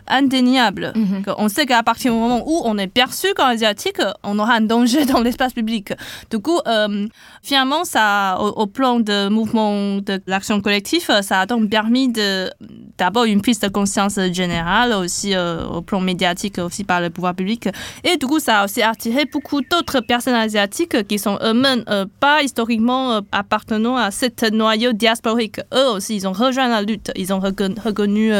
[0.08, 0.92] indéniable.
[1.36, 4.60] On sait qu'à partir du moment où on est perçu comme asiatique, on aura un
[4.60, 5.92] danger dans l'espace public.
[6.30, 7.06] Du coup, euh,
[7.42, 12.50] finalement, ça, au, plan de mouvement de l'action collective, ça a donc permis de
[12.98, 17.34] d'abord une prise de conscience générale, aussi euh, au plan médiatique, aussi par le pouvoir
[17.34, 17.68] public.
[18.04, 22.06] Et du coup, ça a aussi attiré beaucoup d'autres personnes asiatiques qui sont eux-mêmes euh,
[22.20, 25.60] pas historiquement appartenant à cette noyau diasporique.
[25.74, 27.12] Eux aussi, ils ont rejoint la lutte.
[27.16, 28.32] Ils ont recon- reconnu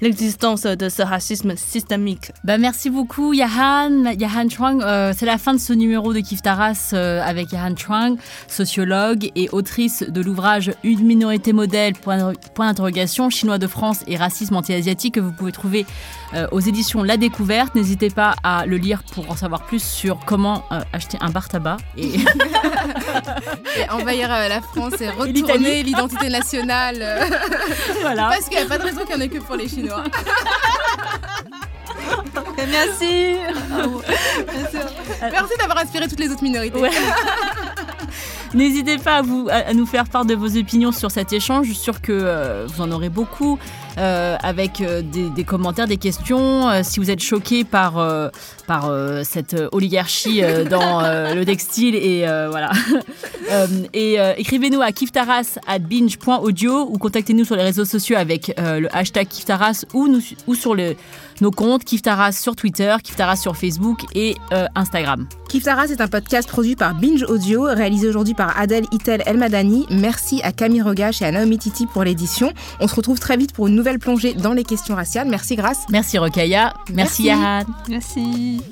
[0.00, 2.32] l'existence de ce racisme systémique.
[2.44, 4.82] Bah, merci beaucoup Yahan, Yahan Chuang.
[4.82, 8.16] Euh, c'est la fin de ce numéro de Kif Taras euh, avec Yahan Chuang,
[8.48, 14.16] sociologue et autrice de l'ouvrage Une minorité modèle, point, point d'interrogation, chinois de France et
[14.16, 15.86] racisme anti-asiatique que vous pouvez trouver
[16.34, 17.74] euh, aux éditions La Découverte.
[17.74, 21.48] N'hésitez pas à le lire pour en savoir plus sur comment euh, acheter un bar
[21.48, 21.78] tabac.
[21.96, 22.12] Et...
[23.78, 26.96] Et envahir euh, la France et retourner l'identité nationale.
[28.00, 28.28] voilà.
[28.28, 29.89] parce qu'il n'y a pas de raison qu'il n'y en ait que pour les Chinois.
[32.70, 33.36] Merci.
[35.22, 36.78] Merci d'avoir inspiré toutes les autres minorités.
[36.78, 36.90] Ouais.
[38.54, 41.66] N'hésitez pas à, vous, à, nous faire part de vos opinions sur cet échange.
[41.66, 43.58] Je suis sûre que euh, vous en aurez beaucoup
[43.98, 46.70] euh, avec euh, des, des commentaires, des questions.
[46.70, 47.94] Euh, si vous êtes choqué par,
[48.66, 48.90] par
[49.24, 52.70] cette oligarchie dans le textile et voilà.
[53.94, 59.26] Et écrivez-nous à kiftaras at binge.audio ou contactez-nous sur les réseaux sociaux avec le hashtag
[59.26, 60.94] kiftaras ou, nous, ou sur le,
[61.40, 65.26] nos comptes kiftaras sur Twitter, kiftaras sur Facebook et euh, Instagram.
[65.48, 69.86] Kif Taras est un podcast produit par Binge Audio, réalisé aujourd'hui par Adèle Itel Elmadani.
[69.90, 72.52] Merci à Camille Regache et à Naomi Titi pour l'édition.
[72.78, 75.28] On se retrouve très vite pour une nouvelle plongée dans les questions raciales.
[75.28, 75.86] Merci Grâce.
[75.90, 77.22] Merci Rokaya, merci, Merci.
[77.24, 77.64] Yahan.
[77.88, 78.62] Merci.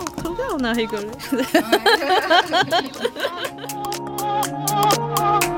[0.00, 1.06] Oh, trop bien, on a rigolé.